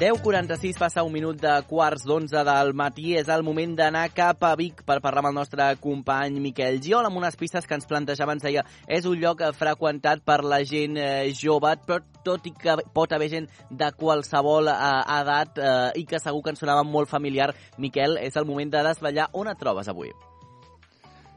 [0.00, 3.10] 10.46 passa un minut de quarts d'onze del matí.
[3.20, 7.04] És el moment d'anar cap a Vic per parlar amb el nostre company Miquel Giol
[7.04, 10.62] amb unes pistes que ens plantejava, ens deia, és un lloc eh, freqüentat per la
[10.64, 14.80] gent eh, jove, però tot i que pot haver gent de qualsevol eh,
[15.20, 18.88] edat eh, i que segur que ens sonava molt familiar, Miquel, és el moment de
[18.88, 20.16] desvetllar on et trobes avui.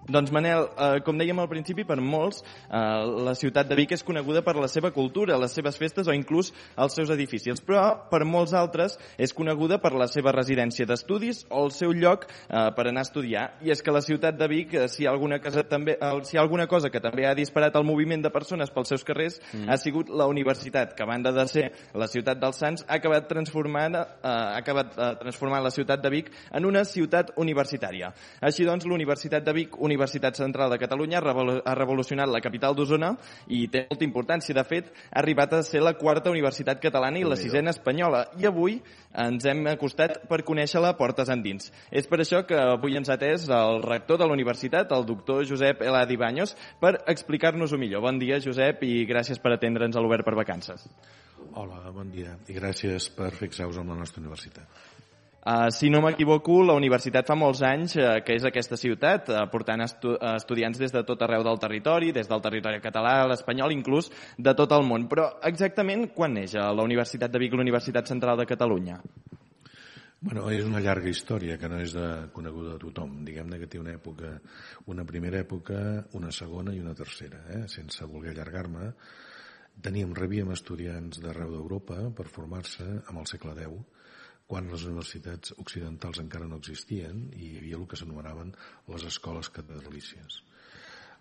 [0.10, 2.78] Doncs Manel, eh, com dèiem al principi, per molts, eh,
[3.24, 6.52] la ciutat de Vic és coneguda per la seva cultura, les seves festes o inclús
[6.78, 11.64] els seus edificis, però per molts altres és coneguda per la seva residència d'estudis o
[11.66, 13.46] el seu lloc eh, per anar a estudiar.
[13.62, 16.12] I és que la ciutat de Vic, eh, si, hi ha alguna cosa, també, eh,
[16.24, 19.04] si hi ha alguna cosa que també ha disparat el moviment de persones pels seus
[19.04, 19.64] carrers, Mm.
[19.64, 19.70] mm.
[19.70, 23.28] ha sigut la universitat, que a banda de ser la ciutat dels Sants, ha acabat
[23.28, 28.14] transformant, eh, ha acabat eh, transformant la ciutat de Vic en una ciutat universitària.
[28.42, 32.76] Així doncs, l'Universitat de Vic, Universitat Central de Catalunya, ha revolu- ha revolucionat la capital
[32.76, 33.14] d'Osona
[33.48, 34.56] i té molta importància.
[34.58, 38.26] De fet, ha arribat a ser la quarta universitat catalana i la sisena espanyola.
[38.42, 38.82] I avui
[39.14, 41.72] ens hem acostat per conèixer-la portes endins.
[41.92, 45.46] És per això que avui ens ha atès el rector de la universitat, el doctor
[45.46, 48.02] Josep Eladi Baños, per explicar-nos-ho millor.
[48.02, 50.90] Bon dia, Josep, i gràcies per atendre'ns a l'Obert per Vacances.
[51.54, 54.66] Hola, bon dia i gràcies per fixar-vos en la nostra universitat.
[55.44, 59.42] Uh, si no m'equivoco, la universitat fa molts anys uh, que és aquesta ciutat, uh,
[59.52, 64.08] portant estu estudiants des de tot arreu del territori, des del territori català, l'espanyol, inclús
[64.38, 65.10] de tot el món.
[65.12, 69.02] Però exactament quan neix la Universitat de Vic, la Universitat Central de Catalunya?
[70.24, 73.18] Bueno, és una llarga història que no és de coneguda de tothom.
[73.28, 74.30] Diguem-ne que té una època,
[74.94, 75.80] una primera època,
[76.16, 77.42] una segona i una tercera.
[77.52, 77.66] Eh?
[77.68, 78.94] Sense voler allargar-me,
[79.84, 83.93] teníem, rebíem estudiants d'arreu d'Europa per formar-se amb el segle X,
[84.54, 88.52] quan les universitats occidentals encara no existien i hi havia el que s'anomenaven
[88.94, 90.44] les escoles catedralícies.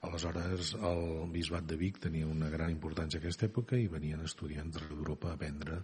[0.05, 4.77] Aleshores, el bisbat de Vic tenia una gran importància a aquesta època i venien estudiants
[4.77, 5.79] d'Europa a aprendre,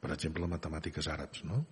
[0.00, 1.64] per exemple, matemàtiques àrabs, no?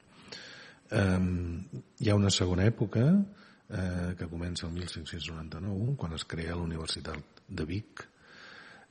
[0.92, 1.62] Um,
[2.02, 7.40] hi ha una segona època eh, que comença el 1599, quan es crea la Universitat
[7.48, 8.04] de Vic,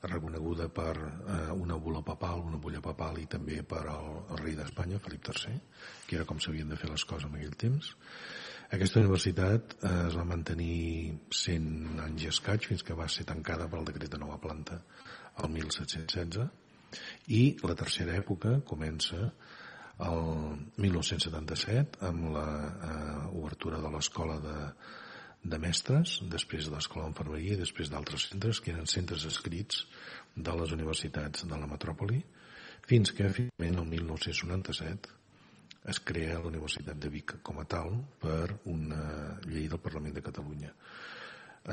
[0.04, 4.56] reconeguda per eh, una bula papal, una bulla papal i també per el, el rei
[4.60, 5.60] d'Espanya, Felip III,
[6.08, 7.94] que era com s'havien de fer les coses en aquell temps.
[8.74, 13.70] Aquesta universitat eh, es va mantenir 100 anys i escaig fins que va ser tancada
[13.70, 14.82] per el decret de nova planta
[15.42, 16.50] el 1716
[17.34, 19.30] i la tercera època comença
[20.04, 20.20] el
[20.82, 22.48] 1977 amb la
[22.90, 24.58] eh, obertura de l'escola de,
[25.44, 29.84] de mestres, després de l'escola d'enfermeria i després d'altres centres que eren centres escrits
[30.36, 32.22] de les universitats de la metròpoli,
[32.88, 35.20] fins que finalment el 1997
[35.92, 39.04] es crea la Universitat de Vic com a tal per una
[39.44, 40.72] llei del Parlament de Catalunya.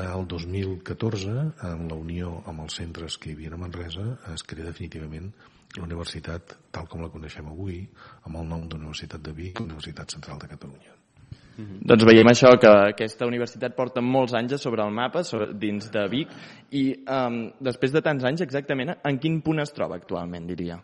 [0.03, 4.67] El 2014, en la unió amb els centres que hi havia a Manresa, es crea
[4.67, 5.31] definitivament
[5.77, 7.85] la universitat tal com la coneixem avui,
[8.27, 11.00] amb el nom d'Universitat de Vic, Universitat Central de Catalunya.
[11.61, 11.87] Mm -hmm.
[11.87, 16.09] Doncs veiem això, que aquesta universitat porta molts anys sobre el mapa, sobre, dins de
[16.09, 16.29] Vic,
[16.71, 20.83] i um, després de tants anys, exactament, en quin punt es troba actualment, diria?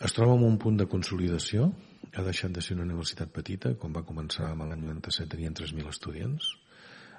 [0.00, 1.72] Es troba en un punt de consolidació,
[2.14, 6.56] ha deixat de ser una universitat petita, com va començar l'any 97 tenien 3.000 estudiants,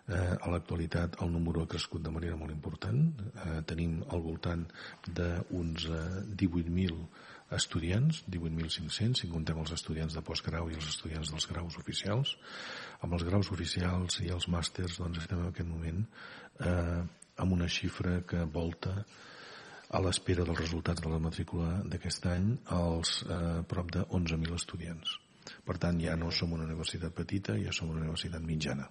[0.08, 3.10] Eh, a l'actualitat el número ha crescut de manera molt important.
[3.43, 4.62] Eh, tenim al voltant
[5.04, 6.04] d'uns eh,
[6.43, 7.02] 18.000
[7.56, 12.34] estudiants, 18.500, si contem els estudiants de postgrau i els estudiants dels graus oficials.
[13.06, 16.04] Amb els graus oficials i els màsters doncs, estem en aquest moment
[16.60, 17.02] eh,
[17.38, 18.98] amb una xifra que volta
[19.88, 25.16] a l'espera dels resultats de la matrícula d'aquest any als eh, prop de 11.000 estudiants.
[25.64, 28.89] Per tant, ja no som una universitat petita, ja som una universitat mitjana.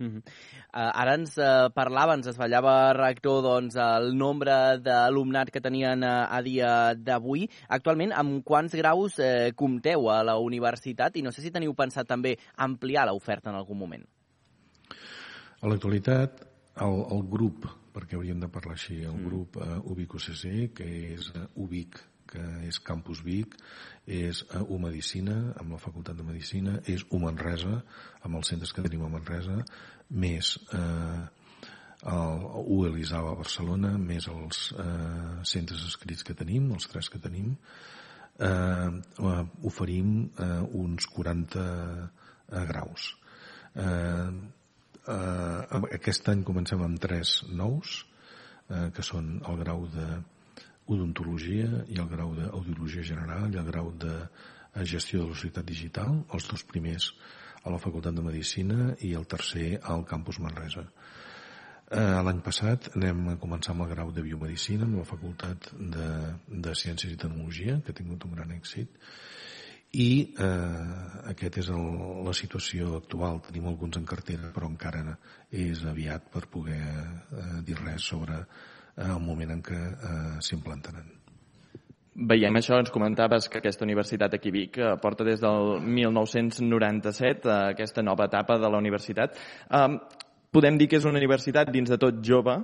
[0.00, 0.18] Uh -huh.
[0.18, 6.26] uh, ara ens uh, parlava, ens desvetllava rector doncs, el nombre d'alumnat que tenien uh,
[6.30, 7.48] a dia d'avui.
[7.68, 12.06] Actualment, amb quants graus uh, compteu a la universitat i no sé si teniu pensat
[12.06, 14.04] també ampliar l'oferta en algun moment.
[15.60, 16.42] A l'actualitat,
[16.80, 19.24] el, el grup, perquè hauríem de parlar així, el mm.
[19.24, 23.56] grup uh, Ubic UCC, que és uh, Ubic que és Campus Vic,
[24.06, 27.80] és U Medicina, amb la Facultat de Medicina, és U Manresa,
[28.22, 29.60] amb els centres que tenim a Manresa,
[30.10, 31.22] més eh,
[32.12, 37.20] el U Elisava a Barcelona, més els eh, centres escrits que tenim, els tres que
[37.22, 37.54] tenim,
[38.38, 38.90] eh,
[39.70, 40.50] oferim eh,
[40.84, 43.14] uns 40 eh, graus.
[43.74, 44.28] Eh,
[45.08, 47.96] eh, aquest any comencem amb tres nous,
[48.68, 50.08] eh, que són el grau de
[50.86, 55.66] odontologia i el grau d'audiologia general i el grau de eh, gestió de la societat
[55.66, 57.12] digital, els dos primers
[57.64, 60.84] a la Facultat de Medicina i el tercer al campus Manresa.
[60.84, 66.10] Eh, L'any passat anem a començar amb el grau de biomedicina amb la Facultat de,
[66.48, 69.00] de Ciències i Tecnologia, que ha tingut un gran èxit,
[69.94, 70.84] i eh,
[71.30, 71.84] aquest és el,
[72.26, 73.40] la situació actual.
[73.46, 75.16] Tenim alguns en cartera, però encara
[75.54, 78.42] és aviat per poder eh, dir res sobre
[78.96, 81.10] el moment en què eh, s'implantaran.
[82.14, 87.48] Veiem això, ens comentaves que aquesta universitat aquí a Vic eh, porta des del 1997
[87.48, 89.34] eh, aquesta nova etapa de la universitat.
[89.66, 89.98] Um,
[90.54, 92.54] podem dir que és una universitat dins de tot jove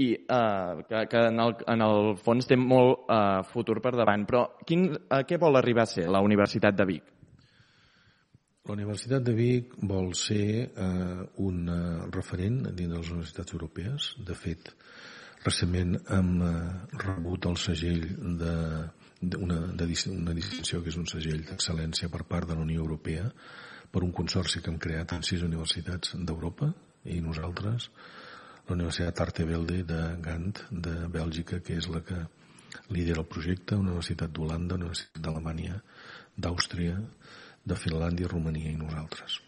[0.00, 4.24] i uh, que, que en, el, en el fons té molt uh, futur per davant.
[4.24, 7.12] Però quin, a què vol arribar a ser la Universitat de Vic?
[8.64, 14.14] La Universitat de Vic vol ser uh, un uh, referent dins de les universitats europees.
[14.24, 14.72] De fet,
[15.44, 16.52] Recentment hem eh,
[17.04, 18.04] rebut el segell
[18.40, 18.54] de,
[19.36, 23.28] una, de, una distinció que és un segell d'excel·lència per part de la Unió Europea
[23.92, 26.72] per un consorci que hem creat en sis universitats d'Europa
[27.12, 27.90] i nosaltres
[28.64, 32.24] la Universitat Arte Velde de Gant de Bèlgica que és la que
[32.90, 35.80] lidera el projecte, una universitat d'Holanda, una universitat d'Alemanya,
[36.36, 36.96] d'Àustria,
[37.64, 39.43] de Finlàndia, Romania i nosaltres.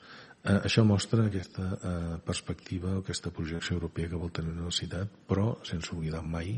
[0.47, 5.57] Eh, això mostra aquesta eh, perspectiva, aquesta projecció europea que vol tenir la universitat, però
[5.67, 6.55] sense oblidar mai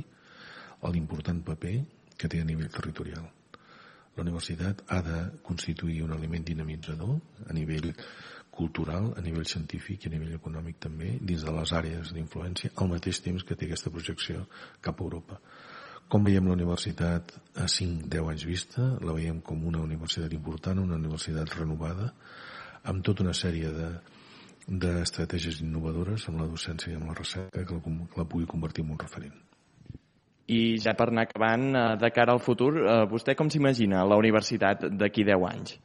[0.93, 1.73] l'important paper
[2.21, 3.25] que té a nivell territorial.
[4.19, 7.17] La universitat ha de constituir un element dinamitzador
[7.49, 7.89] a nivell
[8.59, 12.93] cultural, a nivell científic i a nivell econòmic també, dins de les àrees d'influència, al
[12.93, 14.45] mateix temps que té aquesta projecció
[14.85, 15.41] cap a Europa.
[16.13, 18.85] Com veiem la universitat a 5-10 anys vista?
[19.05, 22.13] La veiem com una universitat important, una universitat renovada,
[22.89, 23.91] amb tota una sèrie de
[24.69, 28.91] d'estratègies innovadores amb la docència i amb la recerca que la, la pugui convertir en
[28.93, 29.37] un referent.
[30.49, 34.17] I ja per anar acabant, eh, de cara al futur, eh, vostè com s'imagina la
[34.21, 35.79] universitat d'aquí 10 anys?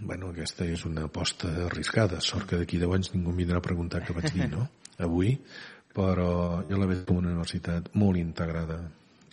[0.00, 2.20] Bueno, aquesta és una aposta arriscada.
[2.20, 4.66] Sort que d'aquí 10 anys ningú em vindrà a preguntar què vaig dir, no?
[5.06, 5.36] Avui.
[5.94, 8.78] Però jo la veig com una universitat molt integrada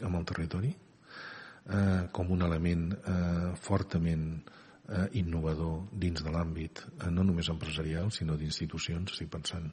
[0.05, 4.57] amb el territori, eh, com un element eh, fortament eh,
[5.19, 9.71] innovador dins de l'àmbit, eh, no només empresarial, sinó d'institucions, estic pensant,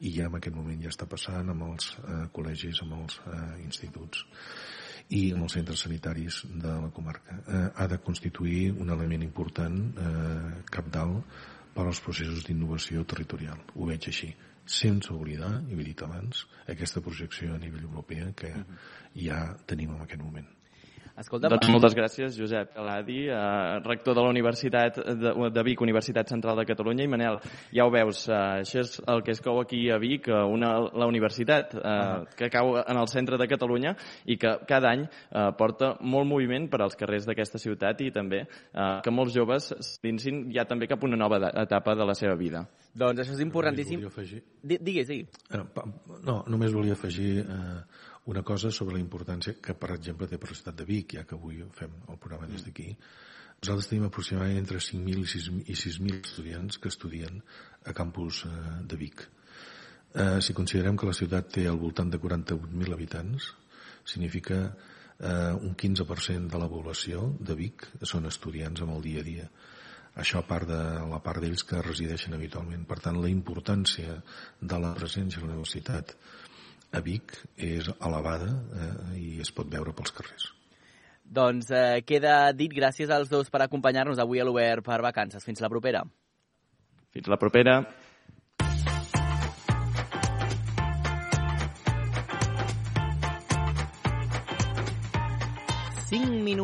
[0.00, 3.44] i ja en aquest moment ja està passant amb els eh, col·legis, amb els eh,
[3.64, 4.24] instituts
[5.14, 7.38] i amb els centres sanitaris de la comarca.
[7.46, 11.38] Eh, ha de constituir un element important, eh, capdalt,
[11.76, 13.60] per als processos d'innovació territorial.
[13.76, 14.32] Ho veig així
[14.66, 18.52] sense oblidar, i ho he dit abans, aquesta projecció a nivell europea que
[19.14, 20.55] ja tenim en aquest moment.
[21.16, 26.28] Escolta, doncs moltes gràcies, Josep Eladi, eh, rector de la Universitat de, de Vic, Universitat
[26.28, 27.06] Central de Catalunya.
[27.06, 27.38] I Manel,
[27.72, 30.74] ja ho veus, eh, això és el que es cou aquí a Vic, eh, una,
[30.92, 33.94] la universitat eh, que cau en el centre de Catalunya
[34.26, 38.42] i que cada any eh, porta molt moviment per als carrers d'aquesta ciutat i també
[38.44, 42.36] eh, que molts joves s'insin ja també cap a una nova etapa de la seva
[42.36, 42.66] vida.
[42.96, 44.04] Doncs això és importantíssim.
[44.62, 45.40] Digues, digues.
[45.48, 45.64] Eh,
[46.28, 47.80] no, només volia afegir eh,
[48.26, 51.24] una cosa sobre la importància que, per exemple, té per la ciutat de Vic, ja
[51.24, 52.88] que avui fem el programa des d'aquí.
[53.60, 57.38] Nosaltres tenim aproximadament entre 5.000 i 6.000 estudiants que estudien
[57.86, 58.50] a campus eh,
[58.82, 59.22] de Vic.
[60.14, 63.48] Eh, si considerem que la ciutat té al voltant de 48.000 habitants,
[64.04, 69.28] significa eh, un 15% de la població de Vic són estudiants amb el dia a
[69.30, 69.50] dia
[70.16, 72.86] això a part de la part d'ells que resideixen habitualment.
[72.88, 74.16] Per tant, la importància
[74.60, 76.14] de la presència a la universitat
[76.92, 80.50] a Vic és elevada eh, i es pot veure pels carrers.
[81.26, 85.44] Doncs eh, queda dit gràcies als dos per acompanyar-nos avui a l'Obert per vacances.
[85.44, 86.04] Fins la propera.
[87.10, 87.80] Fins la propera.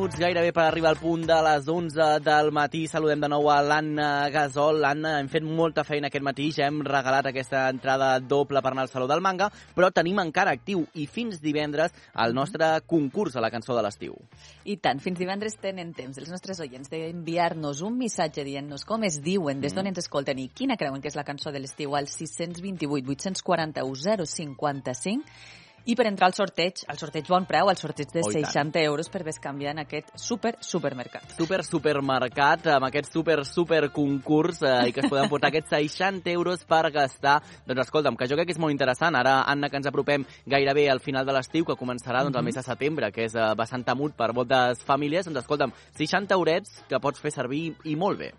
[0.02, 2.80] Minuts gairebé per arribar al punt de les 11 del matí.
[2.90, 4.82] Saludem de nou a l'Anna Gasol.
[4.82, 8.82] Anna, hem fet molta feina aquest matí, ja hem regalat aquesta entrada doble per anar
[8.82, 9.46] al Saló del Manga,
[9.76, 11.94] però tenim encara actiu i fins divendres
[12.24, 14.18] el nostre concurs a la cançó de l'estiu.
[14.64, 19.22] I tant, fins divendres tenen temps els nostres oients d'enviar-nos un missatge dient-nos com es
[19.22, 22.10] diuen, des d'on ens escolten i quina creuen que és la cançó de l'estiu al
[22.10, 28.22] 628 841 055 i per entrar al sorteig, al sorteig bon preu, al sorteig de
[28.22, 31.34] oh, 60 euros per bescanviar en aquest super supermercat.
[31.38, 36.30] Super supermercat, amb aquest super super concurs eh, i que es poden portar aquests 60
[36.34, 37.40] euros per gastar.
[37.66, 39.18] Doncs escolta'm, que jo crec que és molt interessant.
[39.18, 42.60] Ara, Anna, que ens apropem gairebé al final de l'estiu, que començarà doncs, el mes
[42.60, 47.02] de setembre, que és eh, bastant temut per moltes famílies, doncs escolta'm, 60 eurets que
[47.02, 48.32] pots fer servir i molt bé.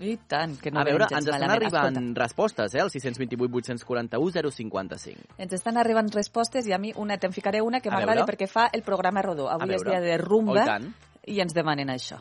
[0.00, 2.22] I tant, que no A veure, ens estan arribant Escolta.
[2.22, 5.34] respostes, eh, al 628 841 055.
[5.38, 8.68] Ens estan arribant respostes i a mi una, te'n ficaré una que m'agrada perquè fa
[8.72, 9.48] el programa rodó.
[9.50, 10.78] Avui és dia de rumba oh,
[11.26, 12.20] i, i ens demanen això.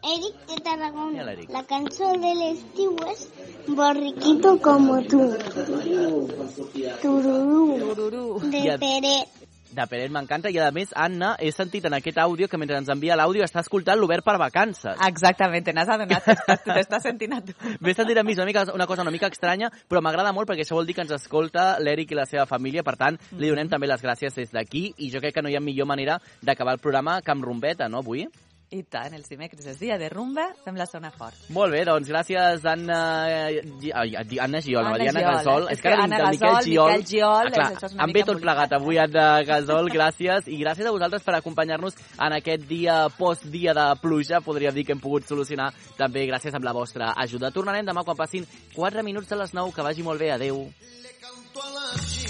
[0.00, 1.26] Eric de Tarragona.
[1.52, 3.26] La cançó de l'estiu és
[3.68, 5.26] Borriquito como tú.
[7.02, 7.68] Tururú.
[7.84, 8.24] Tururú.
[8.48, 9.39] De Peret
[9.72, 12.90] de Peret m'encanta i a més Anna he sentit en aquest àudio que mentre ens
[12.92, 16.26] envia l'àudio està escoltant l'Obert per vacances exactament, te n'has adonat
[16.66, 19.70] t'estàs sentint a tu m'he sentit a mi una, mica, una cosa una mica estranya
[19.88, 22.82] però m'agrada molt perquè això vol dir que ens escolta l'Eric i la seva família
[22.82, 23.70] per tant li donem mm -hmm.
[23.70, 26.74] també les gràcies des d'aquí i jo crec que no hi ha millor manera d'acabar
[26.74, 28.26] el programa que amb rumbeta, no, avui?
[28.70, 31.34] I tant, els dimecres és dia de rumba, fem la zona fort.
[31.50, 33.56] Molt bé, doncs gràcies Anna, ai,
[34.38, 35.66] Anna Giol, Anna Mariana Giol, Gasol.
[35.66, 36.92] És, és que ara Anna Gasol, Miquel Giol.
[36.92, 40.46] Miquel Giol, ah, clar, em ve tot plegat avui Anna Gasol, gràcies.
[40.46, 44.94] I gràcies a vosaltres per acompanyar-nos en aquest dia post-dia de pluja, podríem dir que
[44.94, 47.50] hem pogut solucionar també gràcies amb la vostra ajuda.
[47.50, 48.46] Tornarem demà quan passin
[48.78, 50.68] 4 minuts de les 9, que vagi molt bé, adeu.
[51.58, 52.29] la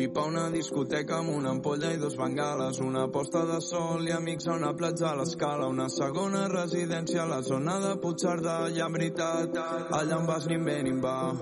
[0.00, 4.46] A una discoteca amb una ampolla i dos bengales, una posta de sol i amics
[4.48, 8.94] a una platja a l'escala, una segona residència a la zona de Puigcerdà, i en
[8.96, 9.58] veritat,
[9.98, 11.34] allà em vas ni ve ni va.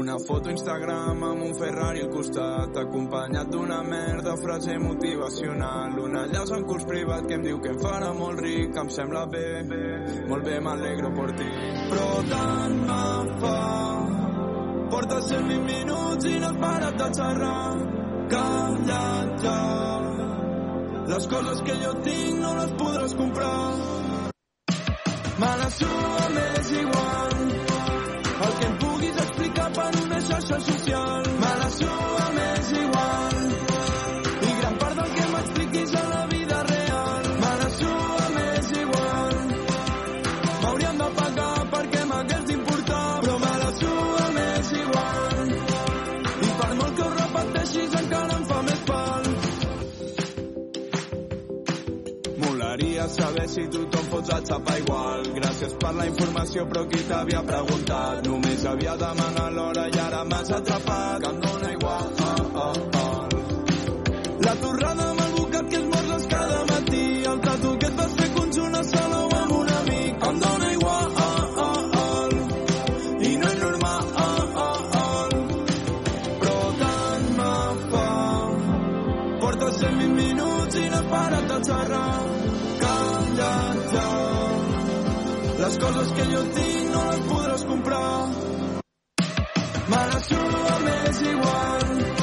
[0.00, 6.54] Una foto Instagram amb un Ferrari al costat, acompanyat d'una merda frase motivacional, un enllaç
[6.56, 9.44] en curs privat que em diu que em farà molt ric, em sembla bé,
[10.24, 11.50] molt bé, m'alegro per ti.
[11.92, 13.60] Però tant me fa
[14.88, 17.85] Portes 120 minuts i no has parat de xerrar.
[18.28, 19.60] Calla't ja.
[21.06, 23.60] Les coses que jo tinc no les podràs comprar.
[25.42, 27.36] Me la suda m'és igual.
[28.46, 31.45] El que em puguis explicar per una xarxa social.
[53.16, 55.22] Saber si tothom fots a xapa igual.
[55.38, 58.26] Gràcies per la informació, però qui t'havia preguntat?
[58.28, 61.20] Només havia demanat l'hora i ara m'has atrapat.
[61.22, 62.06] Que em dóna igual.
[62.28, 63.28] Ah, ah, ah.
[64.46, 67.04] La torrada amb advocat que es mordes cada matí.
[67.32, 70.26] El tatu que et vas fer conjunt a sala o amb un amic.
[70.30, 71.06] Em dóna igual.
[79.40, 82.35] Portes 120 minuts i no has parat de xerrar.
[85.66, 88.10] Les coses que jo tinc no les podràs comprar.
[89.90, 92.15] Me la suda m'és igual.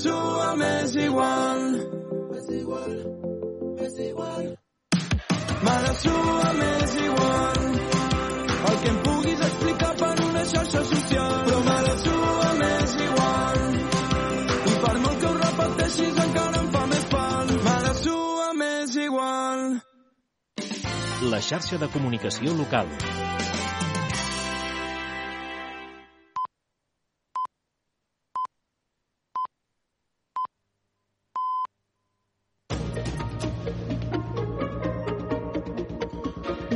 [0.00, 1.62] Suda m'és igual.
[2.30, 2.92] M'és igual,
[3.76, 4.46] m'és igual.
[5.64, 7.60] Me la suda m'és igual.
[8.70, 11.44] El que em puguis explicar per una xarxa social.
[11.50, 13.60] Però me la suda m'és igual.
[14.72, 17.56] I per molt que ho repeteixis encara em fa més pal.
[17.68, 19.66] Me la suda m'és igual.
[21.34, 22.88] La xarxa de comunicació local.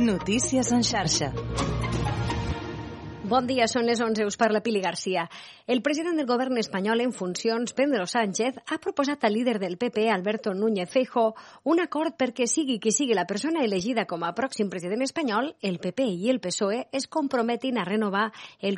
[0.05, 1.33] Notícies en xarxa.
[3.25, 5.23] Bon dia, són les 11, us parla Pili Garcia.
[5.65, 10.11] El president del govern espanyol en funcions, Pedro Sánchez, ha proposat al líder del PP,
[10.13, 11.33] Alberto Núñez Feijóo,
[11.63, 15.79] un acord perquè sigui qui sigui la persona elegida com a pròxim president espanyol, el
[15.81, 18.73] PP i el PSOE es comprometin a renovar el